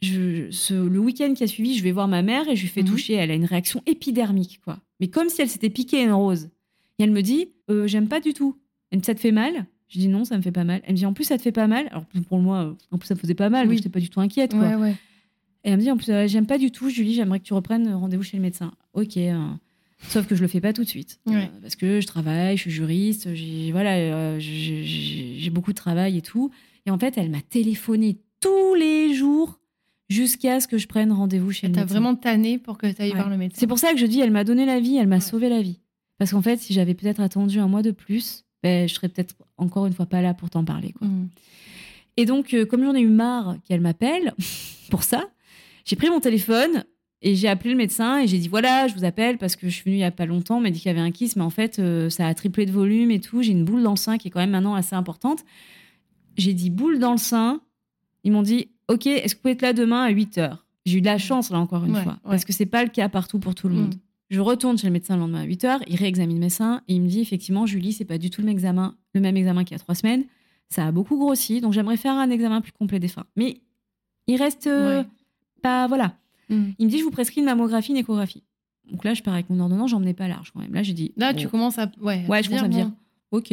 [0.01, 2.83] je, le week-end qui a suivi, je vais voir ma mère et je lui fais
[2.83, 2.89] mhm.
[2.89, 3.15] toucher.
[3.15, 4.79] Elle a une réaction épidermique, quoi.
[5.01, 6.51] Mais comme si elle s'était piquée une rose.
[6.99, 8.59] Et elle me dit, euh, j'aime pas du tout.
[8.91, 9.67] Elle me dit, ça te fait mal?
[9.89, 10.83] Je dis non, ça me fait pas mal.
[10.85, 11.89] Elle me dit, en plus, ça te fait pas mal.
[11.91, 13.69] Alors pour moi, euh, en plus, ça me faisait pas mal.
[13.69, 13.77] Oui.
[13.77, 14.89] J'étais pas du tout inquiète, quoi.
[15.65, 17.55] Et elle me dit, en plus, euh, j'aime pas du tout, Julie, j'aimerais que tu
[17.55, 18.73] reprennes rendez-vous chez le médecin.
[18.95, 19.17] Ok.
[19.17, 19.59] Hein.
[20.09, 21.21] Sauf que je le fais pas tout de suite.
[21.61, 26.51] parce que je travaille, je suis juriste, j'ai voilà, j'ai beaucoup de travail et tout.
[26.87, 29.59] Et en fait, elle m'a téléphoné tous les jours
[30.09, 31.87] jusqu'à ce que je prenne rendez-vous chez le médecin.
[31.87, 33.59] T'as vraiment tanné pour que tu ailles voir le médecin.
[33.59, 35.61] C'est pour ça que je dis, elle m'a donné la vie, elle m'a sauvé la
[35.61, 35.81] vie.
[36.19, 39.35] Parce qu'en fait, si j'avais peut-être attendu un mois de plus, ben, je serais peut-être
[39.57, 40.93] encore une fois pas là pour t'en parler.
[40.93, 41.07] Quoi.
[41.07, 41.29] Mm.
[42.17, 44.35] Et donc, euh, comme j'en ai eu marre qu'elle m'appelle
[44.91, 45.29] pour ça,
[45.85, 46.85] j'ai pris mon téléphone
[47.21, 49.75] et j'ai appelé le médecin et j'ai dit voilà, je vous appelle parce que je
[49.75, 51.37] suis venue il y a pas longtemps, on m'a dit qu'il y avait un kiss,
[51.37, 53.43] mais en fait, euh, ça a triplé de volume et tout.
[53.43, 55.45] J'ai une boule dans le sein qui est quand même maintenant assez importante.
[56.37, 57.61] J'ai dit boule dans le sein.
[58.25, 60.57] Ils m'ont dit Ok, est-ce que vous pouvez être là demain à 8 h
[60.87, 63.09] J'ai eu de la chance, là, encore une fois, parce que c'est pas le cas
[63.09, 63.95] partout pour tout le monde.
[63.95, 64.01] Mm.
[64.31, 66.95] Je retourne chez le médecin le lendemain à 8 h il réexamine mes seins et
[66.95, 69.65] il me dit effectivement, Julie, c'est pas du tout le même examen, le même examen
[69.65, 70.25] qu'il y a trois semaines.
[70.69, 73.25] Ça a beaucoup grossi, donc j'aimerais faire un examen plus complet des seins.
[73.37, 73.63] Mais
[74.27, 75.03] il reste euh,
[75.63, 75.87] pas.
[75.87, 76.15] Voilà.
[76.49, 76.71] Mm.
[76.79, 78.43] Il me dit je vous prescris une mammographie, une échographie.
[78.91, 80.73] Donc là, je pars avec mon ordonnance, j'en menais pas large quand même.
[80.73, 81.13] Là, j'ai dit.
[81.17, 81.91] Là, tu commences à.
[82.01, 82.91] Ouais, ouais je commence à me dire
[83.31, 83.53] ok,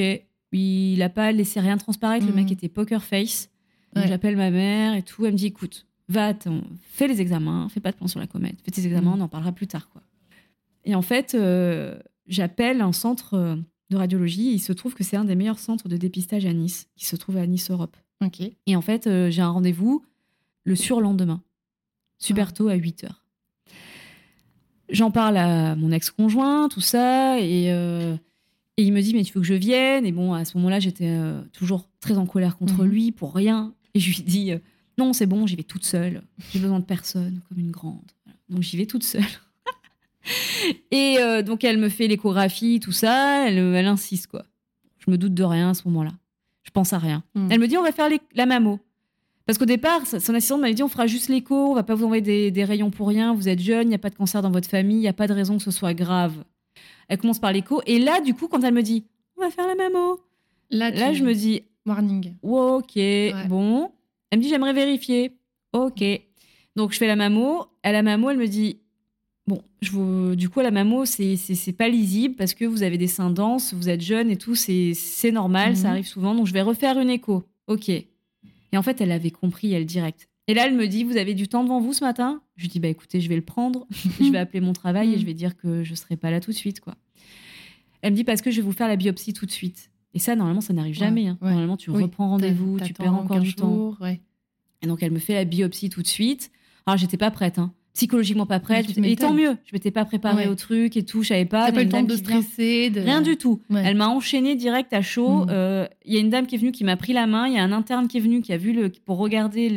[0.51, 2.53] il a pas laissé rien transparaître, le mec mm.
[2.53, 3.49] était poker face.
[3.95, 5.25] J'appelle ma mère et tout.
[5.25, 6.33] Elle me dit écoute, va,
[6.91, 9.19] fais les examens, fais pas de plan sur la comète, fais tes examens, mm.
[9.19, 9.89] on en parlera plus tard.
[9.89, 10.01] quoi.
[10.83, 13.55] Et en fait, euh, j'appelle un centre euh,
[13.89, 14.53] de radiologie.
[14.53, 17.15] il se trouve que c'est un des meilleurs centres de dépistage à Nice, qui se
[17.15, 17.97] trouve à Nice Europe.
[18.23, 18.41] Ok.
[18.65, 20.05] Et en fait, euh, j'ai un rendez-vous
[20.63, 21.41] le surlendemain,
[22.17, 23.23] super tôt à 8 heures.
[24.89, 29.41] J'en parle à mon ex-conjoint, tout ça, et, et, il me dit, mais tu veux
[29.41, 30.05] que je vienne?
[30.05, 31.17] Et bon, à ce moment-là, j'étais
[31.53, 32.89] toujours très en colère contre mm-hmm.
[32.89, 33.73] lui pour rien.
[33.95, 34.59] Et je lui dis euh,
[34.97, 36.21] non, c'est bon, j'y vais toute seule.
[36.51, 38.11] J'ai besoin de personne, comme une grande.
[38.49, 39.23] Donc j'y vais toute seule.
[40.91, 43.47] et euh, donc elle me fait l'échographie, tout ça.
[43.47, 44.45] Elle, elle, insiste quoi.
[44.99, 46.11] Je me doute de rien à ce moment-là.
[46.63, 47.23] Je pense à rien.
[47.33, 47.47] Hmm.
[47.49, 48.79] Elle me dit on va faire la mammo.
[49.45, 52.05] Parce qu'au départ, son assistante m'avait dit on fera juste l'écho, on va pas vous
[52.05, 54.41] envoyer des, des rayons pour rien, vous êtes jeune, il n'y a pas de cancer
[54.41, 56.43] dans votre famille, il n'y a pas de raison que ce soit grave.
[57.07, 57.81] Elle commence par l'écho.
[57.85, 59.05] Et là, du coup, quand elle me dit
[59.37, 60.19] on va faire la mammo,
[60.71, 62.33] là, là je me dis Warning.
[62.41, 62.97] ok,
[63.47, 63.91] bon.
[64.31, 65.37] Elle me dit j'aimerais vérifier.
[65.73, 66.03] Ok.
[66.75, 67.65] Donc je fais la mammo.
[67.83, 68.79] À la mammo, elle me dit
[69.45, 70.35] bon, je vous...
[70.35, 73.73] du coup, à la mammo, c'est pas lisible parce que vous avez des seins denses,
[73.73, 75.91] vous êtes jeune et tout, c'est normal, ça mhm.
[75.91, 76.33] arrive souvent.
[76.33, 77.43] Donc je vais refaire une écho.
[77.67, 77.91] Ok.
[78.71, 80.27] Et en fait, elle avait compris, elle direct.
[80.47, 82.41] Et là, elle me dit Vous avez du temps devant vous ce matin?
[82.55, 83.87] Je lui dis Bah écoutez, je vais le prendre.
[84.19, 86.51] je vais appeler mon travail et je vais dire que je serai pas là tout
[86.51, 86.79] de suite.
[86.79, 86.95] quoi.
[88.01, 89.91] Elle me dit Parce que je vais vous faire la biopsie tout de suite.
[90.13, 91.27] Et ça, normalement, ça n'arrive jamais.
[91.27, 91.37] Hein.
[91.41, 93.97] Normalement, tu reprends rendez-vous, tu perds encore du temps.
[94.81, 96.51] Et donc, elle me fait la biopsie tout de suite.
[96.85, 97.57] Alors, j'étais pas prête.
[97.59, 97.73] Hein.
[97.95, 98.87] Psychologiquement pas prête.
[98.97, 99.55] Et tant mieux.
[99.65, 101.23] Je m'étais pas préparée au truc et tout.
[101.23, 101.67] Je savais pas.
[101.67, 102.91] T'as pas eu le temps de stresser.
[102.93, 103.61] Rien du tout.
[103.73, 105.43] Elle m'a enchaîné direct à chaud.
[105.43, 105.49] Il mm.
[105.51, 107.47] euh, y a une dame qui est venue qui m'a pris la main.
[107.47, 109.69] Il y a un interne qui est venu qui a vu le, pour regarder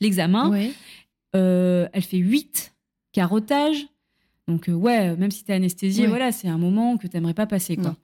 [0.00, 0.50] l'examen.
[0.50, 0.68] Le,
[1.34, 2.74] euh, elle fait 8
[3.12, 3.86] carottages.
[4.46, 7.76] Donc, euh, ouais, même si t'es anesthésiée, voilà, c'est un moment que t'aimerais pas passer.
[7.76, 7.96] Quoi.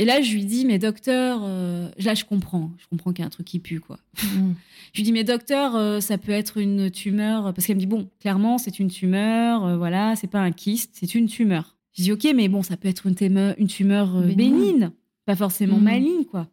[0.00, 2.70] Et là, je lui dis, mais docteur, euh, là, je comprends.
[2.78, 3.98] Je comprends qu'il y a un truc qui pue, quoi.
[4.22, 4.52] Mm.
[4.94, 7.52] Je lui dis, mais docteur, euh, ça peut être une tumeur.
[7.52, 9.64] Parce qu'elle me dit, bon, clairement, c'est une tumeur.
[9.66, 11.76] euh, voilà, c'est pas un kyste, c'est une tumeur.
[11.94, 14.54] Je dis, ok, mais bon, ça peut être une, téme- une tumeur euh, Bénigne.
[14.56, 14.90] bénigne,
[15.26, 15.82] pas forcément Mhm.
[15.84, 16.48] maligne, quoi.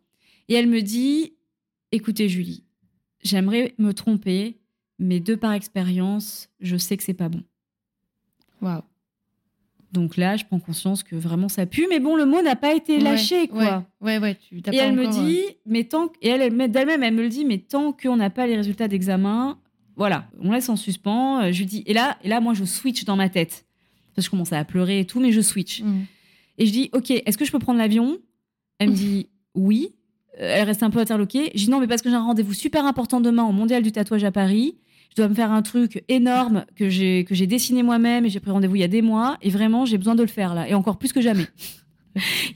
[0.49, 1.33] Et elle me dit,
[1.91, 2.63] écoutez, Julie,
[3.23, 4.57] j'aimerais me tromper,
[4.99, 7.43] mais de par expérience, je sais que c'est pas bon.
[8.61, 8.81] Waouh.
[9.95, 12.75] Donc là, je prends conscience que vraiment ça pue, mais bon, le mot n'a pas
[12.75, 13.85] été lâché, quoi.
[14.01, 17.13] Ouais, ouais, ouais, tu Et elle me dit, mais tant et elle, elle d'elle-même, elle
[17.13, 19.57] me le dit, mais tant qu'on n'a pas les résultats d'examen,
[19.95, 21.41] voilà, on laisse en suspens.
[21.41, 23.65] Euh, Je lui dis, et là, et là, moi, je switch dans ma tête
[24.13, 25.81] parce que je commençais à pleurer et tout, mais je switch.
[25.81, 26.05] euh, mm.
[26.57, 28.17] Et je dis, ok, est-ce que je peux prendre l'avion?
[28.79, 29.89] Elle me dit, oui.
[30.39, 31.51] Euh, Elle reste un peu interloquée.
[31.55, 33.91] Je dis non, mais parce que j'ai un rendez-vous super important demain au Mondial du
[33.91, 34.75] tatouage à Paris.
[35.15, 38.41] Je dois me faire un truc énorme que j'ai que j'ai dessiné moi-même et j'ai
[38.41, 39.37] pris rendez-vous il y a des mois.
[39.41, 41.45] Et vraiment, j'ai besoin de le faire là, et encore plus que jamais.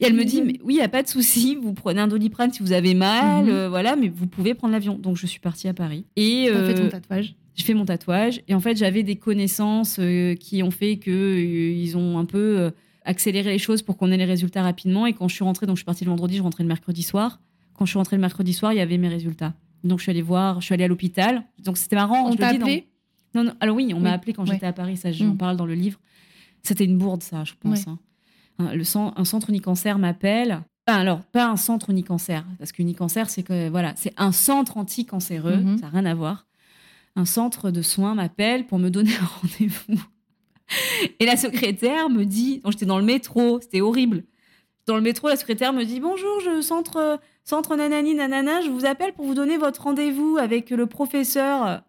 [0.02, 2.08] Et elle me dit, mais oui, il n'y a pas de souci, vous prenez un
[2.08, 3.50] doliprane si vous avez mal, Mhm.
[3.52, 4.96] euh, voilà, mais vous pouvez prendre l'avion.
[4.98, 6.06] Donc je suis partie à Paris.
[6.18, 7.36] Et T'as fait euh, ton tatouage?
[7.56, 11.12] j'ai fait mon tatouage et en fait j'avais des connaissances euh, qui ont fait que
[11.12, 12.72] euh, ils ont un peu euh,
[13.04, 15.76] accéléré les choses pour qu'on ait les résultats rapidement et quand je suis rentrée donc
[15.76, 17.42] je suis partie le vendredi je rentrais le mercredi soir
[17.74, 19.54] quand je suis rentrée le mercredi soir il y avait mes résultats
[19.84, 22.52] donc je suis allée voir je suis allée à l'hôpital donc c'était marrant On t'a
[22.54, 22.88] dans- appelé?
[23.36, 24.54] Non, non alors oui on m'a appelé quand ouais.
[24.56, 25.38] j'étais à Paris ça j'en Mm.
[25.38, 26.00] parle dans le livre
[26.64, 27.86] c'était une bourde ça je pense Ouais.
[27.88, 28.00] hein.
[28.60, 28.84] Un- le
[29.18, 33.94] un centre Unicancer m'appelle Enfin, alors pas un centre Unicancer parce qu'Unicancer c'est que voilà
[33.96, 35.78] c'est un centre anti-cancéreux Mhm.
[35.78, 36.46] ça n'a rien à voir
[37.16, 40.02] un centre de soins m'appelle pour me donner un rendez-vous.
[41.20, 44.24] Et la secrétaire me dit, j'étais dans le métro, c'était horrible.
[44.90, 48.88] Dans le métro, la secrétaire me dit bonjour, je centre centre nanani nanana, je vous
[48.88, 51.84] appelle pour vous donner votre rendez-vous avec le professeur.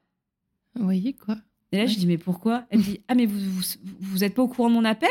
[0.74, 1.36] Vous voyez quoi
[1.72, 2.64] Et là, je dis mais pourquoi?
[2.68, 3.62] Elle me dit ah mais vous, vous
[4.02, 5.08] vous êtes pas au courant de mon appel?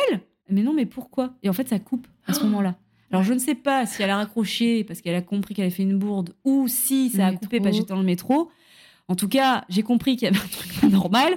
[0.51, 1.33] Mais non, mais pourquoi?
[1.41, 2.75] Et en fait, ça coupe à ce moment-là.
[3.09, 5.73] Alors je ne sais pas si elle a raccroché parce qu'elle a compris qu'elle avait
[5.73, 8.51] fait une bourde ou si ça a coupé parce que j'étais dans le métro.
[9.07, 11.33] En tout cas, j'ai compris qu'il y avait un truc pas normal.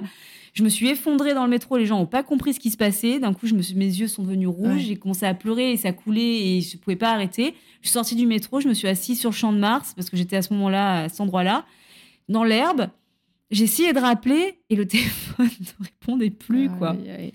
[0.53, 2.77] Je me suis effondrée dans le métro, les gens n'ont pas compris ce qui se
[2.77, 3.19] passait.
[3.19, 4.79] D'un coup, je me suis- mes yeux sont devenus rouges, Ouais.
[4.79, 7.55] j'ai commencé à pleurer et ça coulait et je ne pouvais pas arrêter.
[7.81, 10.09] Je suis sortie du métro, je me suis assise sur le champ de Mars parce
[10.11, 11.65] que j'étais à ce moment-là, à cet endroit-là,
[12.29, 12.87] dans l'herbe.
[13.51, 16.91] J'ai essayé de rappeler et le téléphone ne répondait plus, quoi.
[16.91, 17.33] Aïe, aïe.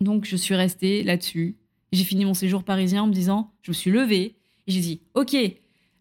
[0.00, 1.56] Donc, je suis restée là-dessus.
[1.92, 5.00] J'ai fini mon séjour parisien en me disant, je me suis levée et j'ai dit,
[5.14, 5.34] OK,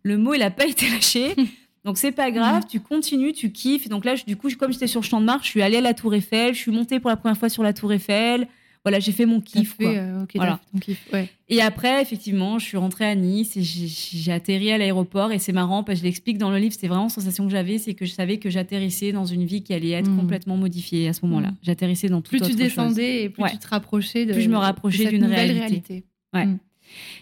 [0.04, 1.34] le mot, il n'a pas été lâché.
[1.88, 3.88] Donc, c'est pas grave, tu continues, tu kiffes.
[3.88, 5.78] Donc là, je- du coup, comme j'étais sur le champ de Mars, je suis allée
[5.78, 8.48] à la Tour Eiffel, je suis montée pour la première fois sur la Tour Eiffel.
[8.84, 9.94] Voilà, j'ai fait mon kiff, fait, quoi.
[9.94, 10.58] euh, Voilà.
[10.58, 11.08] fait ton kiff.
[11.14, 11.30] Ouais.
[11.50, 15.32] Et après, effectivement, je suis rentrée à Nice et j'ai- atterri à l'aéroport.
[15.32, 17.52] Et c'est marrant parce que je l'explique dans le livre, c'est vraiment la sensation que
[17.52, 20.18] j'avais, c'est que je savais que j'atterrissais dans une vie qui allait être Mm.
[20.20, 21.50] complètement modifiée à ce moment-là.
[21.52, 21.56] Mm.
[21.64, 22.56] J'atterrissais dans toute Plus tu chose.
[22.58, 23.52] descendais et plus Ouais.
[23.52, 26.04] tu te rapprochais de Plus je me rapprochais d'une réalité.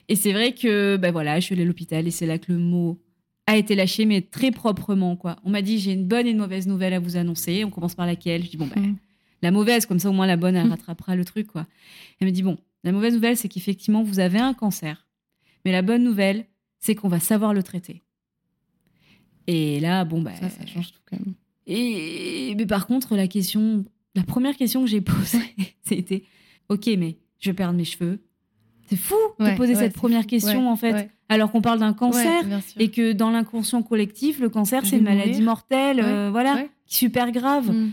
[0.07, 2.51] Et c'est vrai que, ben voilà, je suis allée à l'hôpital et c'est là que
[2.51, 2.99] le mot
[3.47, 5.37] a été lâché, mais très proprement, quoi.
[5.43, 7.63] On m'a dit, j'ai une bonne et une mauvaise nouvelle à vous annoncer.
[7.63, 8.43] On commence par laquelle?
[8.43, 8.95] Je dis, bon, Mm.
[9.43, 11.67] la mauvaise, comme ça au moins la bonne, elle rattrapera le truc, quoi.
[12.19, 15.07] Elle me dit, bon, la mauvaise nouvelle, c'est qu'effectivement, vous avez un cancer.
[15.63, 16.45] Mais la bonne nouvelle,
[16.79, 18.03] c'est qu'on va savoir le traiter.
[19.47, 20.35] Et là, bon, bah.
[20.35, 21.35] Ça, ça change tout quand même.
[21.67, 23.85] Et mais par contre, la question,
[24.15, 25.39] la première question que j'ai posée,
[25.83, 26.23] c'était
[26.69, 28.19] Ok, mais je vais perdre mes cheveux.
[28.89, 31.93] C'est fou Ouais, de poser ouais, cette première question, en fait, alors qu'on parle d'un
[31.93, 32.43] cancer
[32.77, 37.71] et que dans l'inconscient collectif, le cancer, c'est une maladie mortelle, euh, voilà, super grave.
[37.71, 37.91] Mm.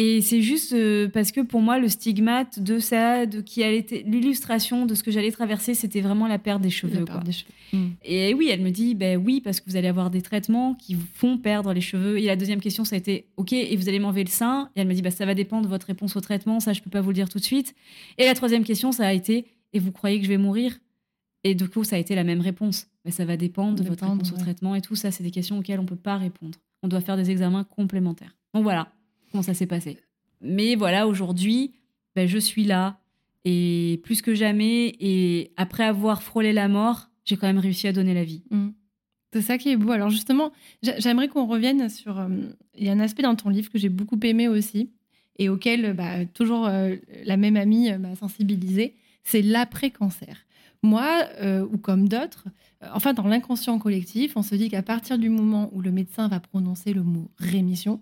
[0.00, 3.84] Et c'est juste euh, parce que pour moi, le stigmate de ça, de qui allait
[4.06, 7.04] l'illustration de ce que j'allais traverser, c'était vraiment la perte des La cheveux.
[7.04, 7.20] perte quoi.
[7.24, 7.50] des cheveux.
[7.72, 7.88] Mm.
[8.04, 10.94] Et oui, elle me dit, ben oui, parce que vous allez avoir des traitements qui
[10.94, 12.16] vous font perdre les cheveux.
[12.18, 14.70] Et la deuxième question, ça a été, ok, et vous allez m'enlever le sein?
[14.76, 16.80] Et elle me dit, bah, ça va dépendre de votre réponse au traitement, ça, je
[16.80, 17.74] peux pas vous le dire tout de suite.
[18.18, 20.78] Et la troisième question, ça a été, et vous croyez que je vais mourir?
[21.44, 22.86] Et du coup, ça a été la même réponse.
[23.04, 25.58] Ben, ça va dépendre de votre réponse au traitement et tout ça, c'est des questions
[25.58, 26.58] auxquelles on peut pas répondre.
[26.82, 28.36] On doit faire des examens complémentaires.
[28.54, 28.92] Donc voilà
[29.30, 29.98] comment ça s'est passé.
[30.40, 31.72] Mais voilà, aujourd'hui,
[32.16, 32.98] ben, je suis là.
[33.44, 37.92] Et plus que jamais, et après avoir frôlé la mort, j'ai quand même réussi à
[37.92, 38.42] donner la vie.
[38.50, 38.68] Mm.
[39.32, 39.92] C'est ça qui est beau.
[39.92, 40.52] Alors justement,
[40.82, 42.18] j'a- j'aimerais qu'on revienne sur...
[42.18, 42.28] euh,
[42.76, 44.90] Il y a un aspect dans ton livre que j'ai beaucoup aimé aussi
[45.38, 48.94] et auquel bah, toujours euh, la même amie euh, m'a sensibilisée,
[49.28, 50.46] c'est l'après-cancer.
[50.82, 52.46] Moi, euh, ou comme d'autres,
[52.82, 56.28] euh, enfin dans l'inconscient collectif, on se dit qu'à partir du moment où le médecin
[56.28, 58.00] va prononcer le mot rémission,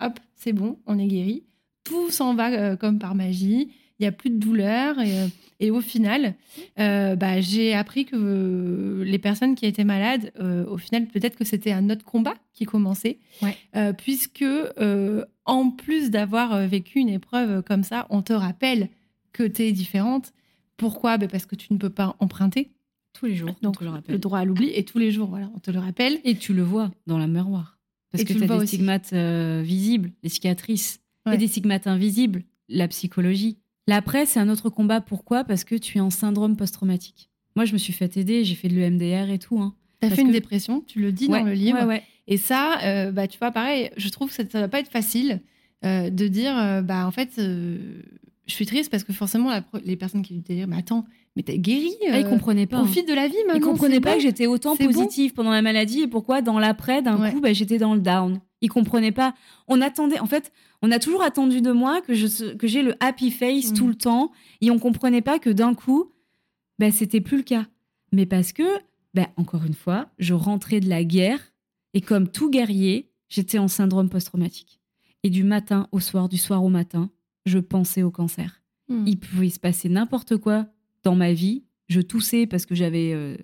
[0.00, 1.44] hop, c'est bon, on est guéri,
[1.84, 5.26] tout s'en va euh, comme par magie, il n'y a plus de douleur et,
[5.58, 6.34] et au final,
[6.76, 10.34] bah, j'ai appris que les personnes qui étaient malades,
[10.68, 13.56] au final, peut-être que c'était un autre combat qui commençait, Ouais.
[13.94, 14.44] Puisque
[15.46, 18.90] en plus d'avoir vécu une épreuve comme ça, on te rappelle
[19.32, 20.34] que tu es différente.
[20.76, 21.16] Pourquoi?
[21.18, 22.70] Ben Parce que tu ne peux pas emprunter,
[23.12, 23.54] Tous les jours.
[23.62, 25.70] Donc, on te le le droit à l'oubli, et tous les jours, voilà, on te
[25.70, 26.18] le rappelle.
[26.24, 27.78] Et tu le vois dans la miroir.
[28.12, 28.66] Parce Et que tu as des aussi.
[28.76, 31.00] stigmates euh, visibles, les cicatrices.
[31.24, 31.34] Ouais.
[31.34, 33.58] Et des stigmates invisibles, la psychologie.
[33.88, 35.00] L'après, c'est un autre combat.
[35.00, 35.44] Pourquoi?
[35.44, 37.30] Parce que tu es en syndrome post-traumatique.
[37.56, 39.58] Moi, je me suis fait aider, j'ai fait de l'EMDR et tout.
[39.60, 39.74] Hein.
[40.00, 41.84] T'as fait une que- dépression, tu le dis Ouais, dans le livre.
[41.86, 42.02] ouais.
[42.28, 44.90] Et ça, euh, bah, tu vois, pareil, je trouve que ça, ça va pas être
[44.90, 45.40] facile
[45.84, 47.30] euh, de dire, euh, bah, en fait,
[48.46, 51.04] je suis triste parce que forcément, la pro- les personnes qui lui disent, mais attends,
[51.34, 51.92] mais t'es guéri.
[52.10, 52.78] Ah, ils euh, comprenaient pas.
[52.78, 52.84] hein.
[52.84, 53.54] Profite de la vie maintenant.
[53.60, 54.16] Ils comprenaient pas bon.
[54.16, 54.86] que j'étais autant bon.
[54.86, 57.32] positive pendant la maladie et pourquoi dans l'après, d'un Ouais.
[57.32, 58.40] coup, bah, j'étais dans le down.
[58.62, 59.34] Ils comprenaient pas.
[59.68, 62.94] On attendait, en fait, on a toujours attendu de moi que je que j'ai le
[63.00, 63.74] happy face Mm.
[63.74, 64.30] tout le temps
[64.60, 66.12] et on comprenait pas que d'un coup,
[66.78, 67.66] bah, c'était plus le cas.
[68.12, 68.62] Mais parce que,
[69.12, 71.40] bah, encore une fois, je rentrais de la guerre
[71.94, 74.80] et comme tout guerrier, j'étais en syndrome post-traumatique.
[75.22, 77.10] Et du matin au soir, du soir au matin,
[77.46, 79.02] je pensais au cancer Hmm.
[79.04, 80.66] il pouvait se passer n'importe quoi
[81.02, 81.64] dans ma vie.
[81.88, 83.36] Je toussais parce que j'avais euh,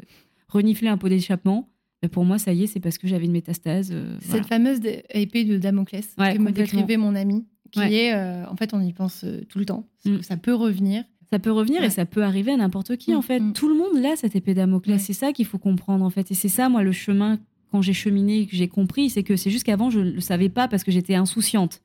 [0.48, 1.68] reniflé un pot d'échappement.
[2.00, 3.90] Mais pour moi, ça y est, c'est parce que j'avais une métastase.
[3.92, 4.44] euh, Cette voilà.
[4.44, 4.78] fameuse
[5.10, 7.92] épée de Damoclès Ouais, que me décrivait mon ami, qui Ouais.
[7.92, 9.84] est, euh, en fait, on y pense tout le temps.
[10.04, 10.18] Mm.
[10.18, 11.02] que Ça peut revenir.
[11.32, 11.86] Ça peut revenir Ouais.
[11.88, 13.40] et ça peut arriver à n'importe qui, Mm, en fait.
[13.52, 15.02] Tout le monde là, cette épée Damoclès.
[15.02, 16.30] C'est ça qu'il faut comprendre, en fait.
[16.30, 17.40] Et c'est ça, moi, le chemin,
[17.72, 20.48] quand j'ai cheminé que j'ai compris, c'est que c'est juste qu'avant, je ne le savais
[20.50, 21.82] pas parce que j'étais insouciante.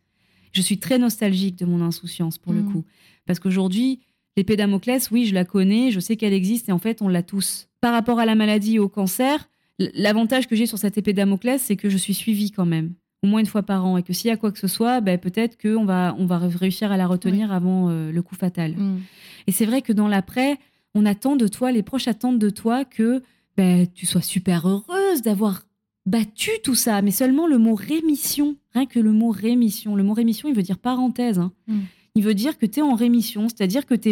[0.53, 2.71] Je suis très nostalgique de mon insouciance, pour le Mm.
[2.71, 2.85] coup.
[3.25, 3.99] Parce qu'aujourd'hui,
[4.37, 7.23] l'épée Damoclès, oui, je la connais, je sais qu'elle existe et en fait, on l'a
[7.23, 7.67] tous.
[7.81, 11.61] Par rapport à la maladie et au cancer, l'avantage que j'ai sur cette épée Damoclès,
[11.61, 12.93] c'est que je suis suivie quand même,
[13.23, 13.97] au moins une fois par an.
[13.97, 16.37] Et que s'il y a quoi que ce soit, ben, peut-être qu'on va, on va
[16.39, 18.71] réussir à la retenir avant euh, le coup fatal.
[18.75, 18.99] Mm.
[19.47, 20.57] Et c'est vrai que dans l'après,
[20.95, 23.21] on attend de toi, les proches attendent de toi que
[23.55, 25.63] ben, tu sois super heureuse d'avoir
[26.07, 27.01] battu tout ça.
[27.03, 29.95] Mais seulement le mot rémission, rien que le mot rémission.
[29.95, 31.37] Le mot rémission, il veut dire parenthèse.
[31.37, 31.51] hein.
[31.67, 31.79] Mm.
[32.15, 34.09] Il veut dire que tu es en rémission, c'est-à-dire que tu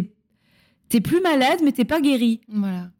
[0.93, 2.39] es, plus malade, mais t'es pas guéri.
[2.47, 2.91] Voilà.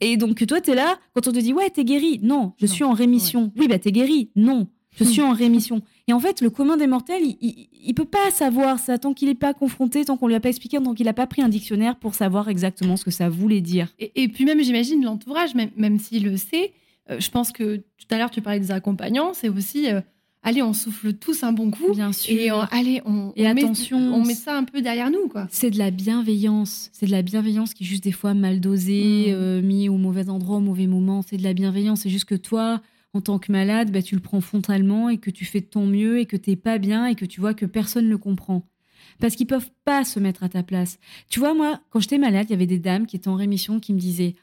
[0.00, 2.20] Et donc toi, tu es là, quand on te dit, ouais, t'es guéri.
[2.22, 3.52] Non, je Non, suis en rémission.
[3.58, 4.30] Oui, bah t'es guéri.
[4.36, 5.82] Non, je suis en rémission.
[6.06, 9.28] Et en fait, le commun des mortels, il, il peut pas savoir ça tant qu'il
[9.28, 11.48] n'est pas confronté, tant qu'on lui a pas expliqué, tant qu'il n'a pas pris un
[11.48, 13.92] dictionnaire pour savoir exactement ce que ça voulait dire.
[13.98, 16.72] Et, et puis même, j'imagine, l'entourage, même, même s'il le sait,
[17.18, 20.00] je pense que tout à l'heure, tu parlais des accompagnants, c'est aussi, euh,
[20.42, 21.92] allez, on souffle tous un bon coup.
[21.92, 22.38] Bien sûr.
[22.38, 25.28] Et euh, allez, on, Et on met- attention, on met ça un peu derrière nous,
[25.28, 25.46] quoi.
[25.50, 26.90] C'est de la bienveillance.
[26.92, 29.32] C'est de la bienveillance qui est juste des fois mal dosée, Mm.
[29.34, 31.22] euh, mis au mauvais endroit, au mauvais moment.
[31.22, 32.00] C'est de la bienveillance.
[32.02, 32.80] C'est juste que toi,
[33.12, 35.86] en tant que malade, bah, tu le prends frontalement et que tu fais de ton
[35.86, 38.64] mieux et que t'es pas bien et que tu vois que personne ne le comprend.
[39.18, 40.98] Parce qu'ils peuvent pas se mettre à ta place.
[41.28, 43.80] Tu vois, moi, quand j'étais malade, il y avait des dames qui étaient en rémission
[43.80, 44.34] qui me disaient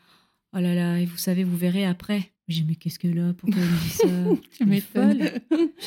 [0.55, 2.31] Oh là là, et vous savez, vous verrez après.
[2.47, 4.41] J'ai mais qu'est-ce qu'elle a Pourquoi elle me dit ça?
[4.57, 5.29] Tu m'étonnes.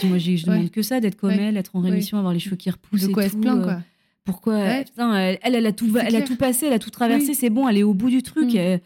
[0.05, 0.43] Moi, je Ouais.
[0.45, 1.39] demande que ça, d'être comme Ouais.
[1.45, 3.03] elle, être en rémission, avoir les cheveux qui repoussent.
[3.07, 3.83] De quoi et elle se plaint, euh, quoi.
[4.25, 4.85] pourquoi Ouais.
[4.85, 7.35] putain, elle, elle, elle a tout, a passé, elle a tout traversé, Oui.
[7.35, 8.53] c'est bon, elle est au bout du truc.
[8.53, 8.59] Mm.
[8.59, 8.79] euh,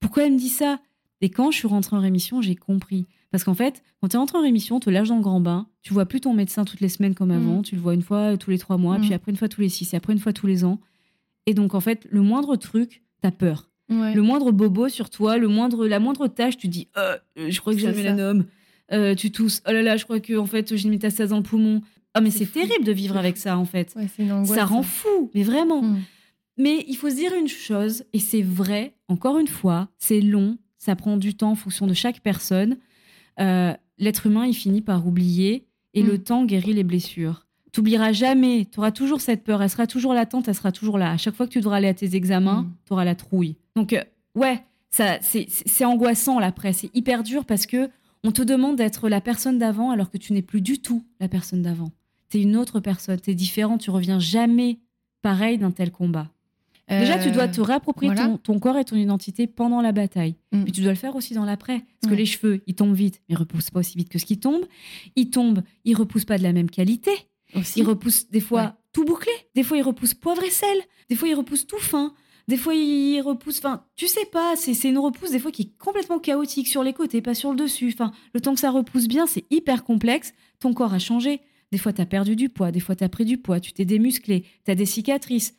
[0.00, 0.80] pourquoi elle me dit ça?
[1.20, 3.06] Et quand je suis rentrée en rémission, j'ai compris.
[3.30, 5.40] Parce qu'en fait, quand tu es rentrée en rémission, on te lâche dans le grand
[5.40, 7.62] bain, tu vois plus ton médecin toutes les semaines comme avant, Mm.
[7.62, 9.02] tu le vois une fois euh, tous les trois mois, Mm.
[9.02, 10.80] puis après une fois tous les six, et après une fois tous les ans.
[11.46, 13.69] Et donc, en fait, le moindre truc, t'as peur.
[13.90, 14.14] Ouais.
[14.14, 17.60] Le moindre bobo sur toi, le moindre, la moindre tâche, tu dis Euh, euh, je
[17.60, 18.44] crois que j'ai un mélanome.
[18.92, 19.62] Euh, tu tousses.
[19.68, 21.82] Oh là là, je crois que en fait j'ai une métastase dans le poumon.
[22.14, 23.92] Ah mais C'est terrible de vivre avec ça en fait.
[23.96, 24.58] Ouais, c'est une angoisse.
[24.58, 25.82] ça rend fou, mais vraiment.
[25.82, 26.00] Mm.
[26.56, 30.58] Mais il faut se dire une chose, et c'est vrai, encore une fois, c'est long,
[30.76, 32.76] ça prend du temps en fonction de chaque personne.
[33.40, 37.46] Euh, L'être humain, il finit par oublier, et le temps guérit les blessures.
[37.72, 41.12] T'oublieras jamais, tu auras toujours cette peur, elle sera toujours latente, elle sera toujours là.
[41.12, 42.72] À chaque fois que tu devras aller à tes examens, Mm.
[42.86, 43.56] tu auras la trouille.
[43.76, 44.02] Donc, euh,
[44.34, 47.88] ouais, ça, c'est angoissant l'après, c'est hyper dur parce que
[48.24, 51.28] on te demande d'être la personne d'avant alors que tu n'es plus du tout la
[51.28, 51.90] personne d'avant.
[52.28, 54.78] Tu es une autre personne, tu es différent, tu reviens jamais
[55.22, 56.28] pareil d'un tel combat.
[56.88, 58.30] Déjà, tu dois te réapproprier voilà.
[58.30, 60.34] ton, ton corps et ton identité pendant la bataille.
[60.50, 60.62] Mm.
[60.64, 61.84] Mais tu dois le faire aussi dans l'après.
[62.00, 64.26] Parce que les cheveux, ils tombent vite, mais ils repoussent pas aussi vite que ce
[64.26, 64.64] qui tombe.
[65.14, 67.12] Ils tombent, ils repoussent pas de la même qualité.
[67.54, 67.80] Aussi.
[67.80, 68.70] Ils repoussent des fois Ouais.
[68.92, 69.32] tout bouclé.
[69.54, 70.78] Des fois, ils repoussent poivre et sel.
[71.08, 72.14] Des fois, ils repoussent tout fin.
[72.48, 73.58] Des fois, ils repoussent.
[73.58, 76.82] Enfin, tu sais pas, c'est c'est une repousse des fois qui est complètement chaotique sur
[76.82, 77.90] les côtés, pas sur le dessus.
[77.92, 80.32] Enfin, le temps que ça repousse bien, c'est hyper complexe.
[80.58, 81.40] Ton corps a changé.
[81.72, 82.72] Des fois, tu as perdu du poids.
[82.72, 83.60] Des fois, tu as pris du poids.
[83.60, 84.44] Tu t'es démusclé.
[84.64, 85.54] Tu as des cicatrices.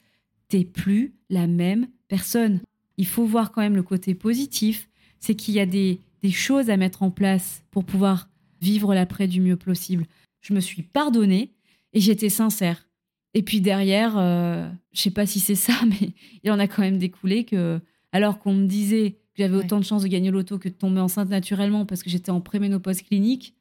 [0.50, 2.60] T'es plus la même personne.
[2.98, 4.90] Il faut voir quand même le côté positif.
[5.22, 8.28] C'est qu'il y a des, des choses à mettre en place pour pouvoir
[8.62, 10.06] vivre l'après du mieux possible.
[10.42, 11.54] Je me suis pardonnée
[11.94, 12.88] et j'étais sincère.
[13.34, 16.12] Et puis derrière, euh, je sais pas si c'est ça, mais
[16.44, 17.80] il en a quand même découlé que,
[18.12, 19.64] alors qu'on me disait que j'avais Ouais.
[19.64, 22.42] autant de chances de gagner l'auto que de tomber enceinte naturellement parce que j'étais en
[22.42, 23.56] préménopause clinique,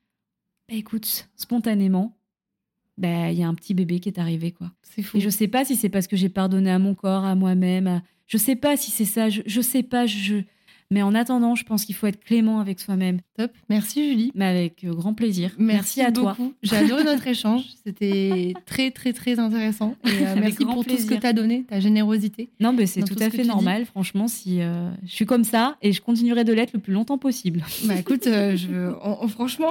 [0.69, 2.17] bah écoute, spontanément,
[2.99, 4.73] bah il y a un petit bébé qui est arrivé quoi.
[4.83, 5.17] C'est fou.
[5.17, 7.87] Et je sais pas si c'est parce que j'ai pardonné à mon corps, à moi-même.
[7.87, 9.29] à- Je sais pas si c'est ça.
[9.31, 10.07] Je, je sais pas.
[10.07, 10.43] Je...
[10.93, 13.21] Mais en attendant, je pense qu'il faut être clément avec soi-même.
[13.39, 13.53] Top.
[13.69, 14.33] Merci Julie.
[14.35, 15.53] Mais avec euh, grand plaisir.
[15.57, 16.35] Merci, à beaucoup.
[16.35, 16.51] toi.
[16.65, 17.63] J'ai adoré notre échange.
[17.87, 19.95] C'était très, très, très intéressant.
[20.05, 22.51] Et euh, merci pour tout ce que tu as donné, ta générosité.
[22.59, 23.87] Non, mais c'est tout, tout à ce fait normal.
[23.87, 27.19] Franchement, si euh, je suis comme ça et je continuerai de l'être le plus longtemps
[27.19, 27.65] possible.
[27.85, 29.71] Bah écoute, euh, je, on- on- franchement,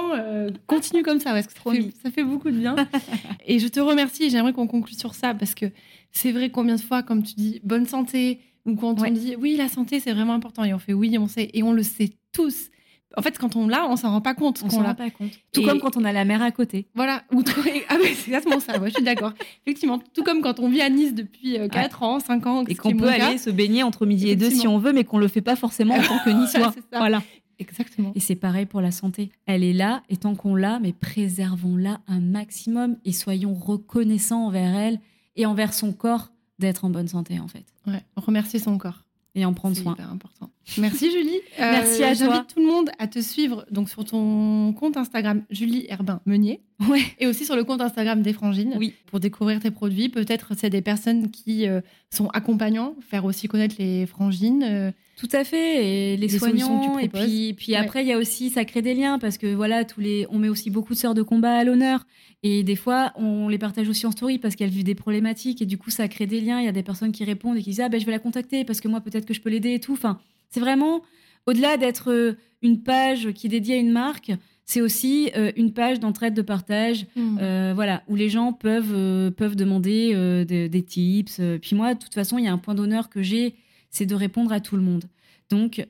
[0.66, 2.76] continue comme ça parce que ça fait, ça fait beaucoup de bien.
[3.46, 5.66] et je te remercie j'aimerais qu'on conclue sur ça parce que
[6.12, 9.08] c'est vrai combien de fois, comme tu dis, bonne santé, ou quand Ouais.
[9.10, 11.62] on dit oui, la santé c'est vraiment important et on fait oui, on sait, et
[11.62, 12.68] on le sait tous.
[13.16, 15.32] En fait, quand on l'a, on s'en rend pas compte On s'en rend pas compte.
[15.52, 16.86] Tout Et- comme quand on a la mer à côté.
[16.94, 17.42] Voilà, ou
[17.88, 19.32] ah ouais, c'est exactement ça, ouais, je suis d'accord.
[19.66, 22.96] Effectivement, tout comme quand on vit à Nice depuis 4 ans, 5 ans, Et qu'on
[22.96, 25.40] peut aller se baigner entre midi et deux si on veut, mais qu'on le fait
[25.40, 26.72] pas forcément en tant que niçois.
[26.92, 27.20] Voilà.
[27.58, 28.12] Exactement.
[28.14, 29.30] Et c'est pareil pour la santé.
[29.44, 34.74] Elle est là, et tant qu'on l'a, mais préservons-la un maximum et soyons reconnaissants envers
[34.76, 35.00] elle
[35.36, 36.30] et envers son corps
[36.60, 37.64] d'être en bonne santé, en fait.
[37.86, 39.02] Ouais, remercier son corps.
[39.34, 39.92] Et en prendre C'est soin.
[39.94, 40.50] hyper important.
[40.78, 41.36] Merci Julie.
[41.58, 42.26] Euh, Merci à toi.
[42.26, 46.60] J'invite tout le monde à te suivre donc sur ton compte Instagram Julie Herbin Meunier
[46.88, 47.00] Ouais.
[47.18, 48.94] et aussi sur le compte Instagram des Frangines Oui.
[49.06, 50.08] pour découvrir tes produits.
[50.08, 51.80] Peut-être c'est des personnes qui euh,
[52.10, 54.62] sont accompagnants, faire aussi connaître les Frangines.
[54.62, 57.78] euh, Tout à fait, et les, soignants, et puis, puis Ouais.
[57.78, 60.38] après il y a aussi ça crée des liens parce que voilà tous les, on
[60.38, 62.06] met aussi beaucoup de sœurs de combat à l'honneur
[62.44, 65.66] et des fois on les partage aussi en story parce qu'elles vivent des problématiques et
[65.66, 66.60] du coup ça crée des liens.
[66.60, 68.18] Il y a des personnes qui répondent et qui disent ah ben je vais la
[68.20, 69.94] contacter parce que moi peut-être que je peux l'aider et tout.
[69.94, 70.20] Enfin
[70.50, 71.02] c'est vraiment
[71.46, 72.32] au-delà d'être euh,
[72.62, 74.32] une page qui est dédiée à une marque,
[74.66, 77.06] c'est aussi euh, une page d'entraide de partage
[77.40, 81.40] euh, voilà, où les gens peuvent, euh, peuvent demander de- des tips.
[81.60, 83.54] Puis moi, de toute façon, il y a un point d'honneur que j'ai,
[83.90, 85.04] c'est de répondre à tout le monde.
[85.48, 85.84] Donc,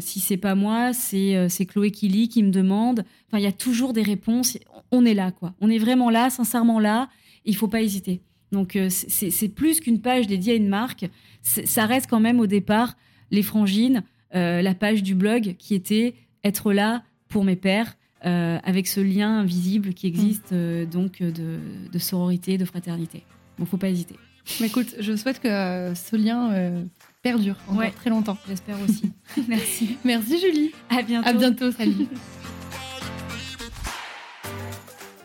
[0.00, 3.04] si c'est pas moi, c'est Chloé Killy qui me demande.
[3.28, 4.58] Enfin, il y a toujours des réponses.
[4.92, 5.54] On est là, quoi.
[5.62, 7.08] On est vraiment là, sincèrement là.
[7.46, 8.20] Il faut pas hésiter.
[8.52, 11.06] Donc, c'est- plus qu'une page dédiée à une marque.
[11.40, 12.94] Ça reste quand même au départ
[13.30, 14.02] les frangines,
[14.34, 16.14] euh, la page du blog qui était
[16.44, 21.58] être là pour mes pères, euh, avec ce lien invisible qui existe euh, donc de,
[21.92, 23.22] de sororité, de fraternité.
[23.58, 24.16] Bon, faut pas hésiter.
[24.60, 26.84] Mais écoute, je souhaite que ce lien
[27.22, 27.90] perdure encore Ouais.
[27.90, 28.38] très longtemps.
[28.48, 29.10] J'espère aussi.
[29.48, 29.96] Merci.
[30.04, 30.70] Merci Julie.
[30.88, 31.28] À bientôt.
[31.28, 32.06] À bientôt, salut.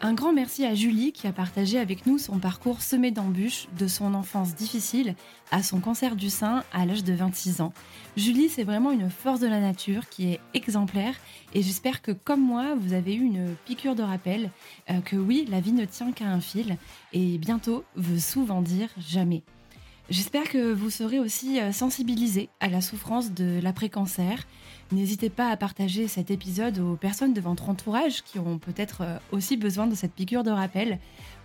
[0.03, 3.85] Un grand merci à Julie qui a partagé avec nous son parcours semé d'embûches de
[3.85, 5.13] son enfance difficile
[5.51, 7.71] à son cancer du sein à l'âge de 26 ans.
[8.17, 11.13] Julie, c'est vraiment une force de la nature qui est exemplaire
[11.53, 14.49] et j'espère que comme moi, vous avez eu une piqûre de rappel
[14.89, 16.77] euh, que oui, la vie ne tient qu'à un fil
[17.13, 19.43] et bientôt veut souvent dire jamais.
[20.09, 24.47] J'espère que vous serez aussi euh, sensibilisés à la souffrance de l'après-cancer.
[24.91, 29.17] N'hésitez pas à partager cet épisode aux personnes de votre entourage qui ont peut-être euh,
[29.31, 30.99] aussi besoin de cette piqûre de rappel.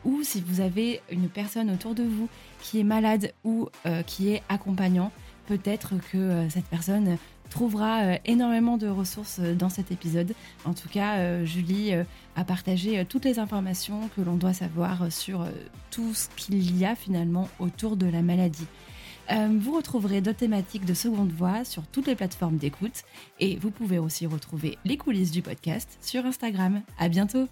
[0.05, 2.29] Ou si vous avez une personne autour de vous
[2.61, 5.13] qui est malade ou euh, qui est accompagnant,
[5.47, 7.19] peut-être que euh, cette personne
[7.49, 10.35] trouvera énormément de ressources dans cet épisode.
[10.65, 11.93] En tout cas, Julie
[12.35, 15.47] a partagé toutes les informations que l'on doit savoir sur
[15.93, 18.67] tout ce qu'il y a finalement autour de la maladie.
[19.31, 23.03] Euh, vous retrouverez d'autres thématiques de seconde voix sur toutes les plateformes d'écoute
[23.41, 26.83] et vous pouvez aussi retrouver les coulisses du podcast sur Instagram.
[26.99, 27.49] À bientôt!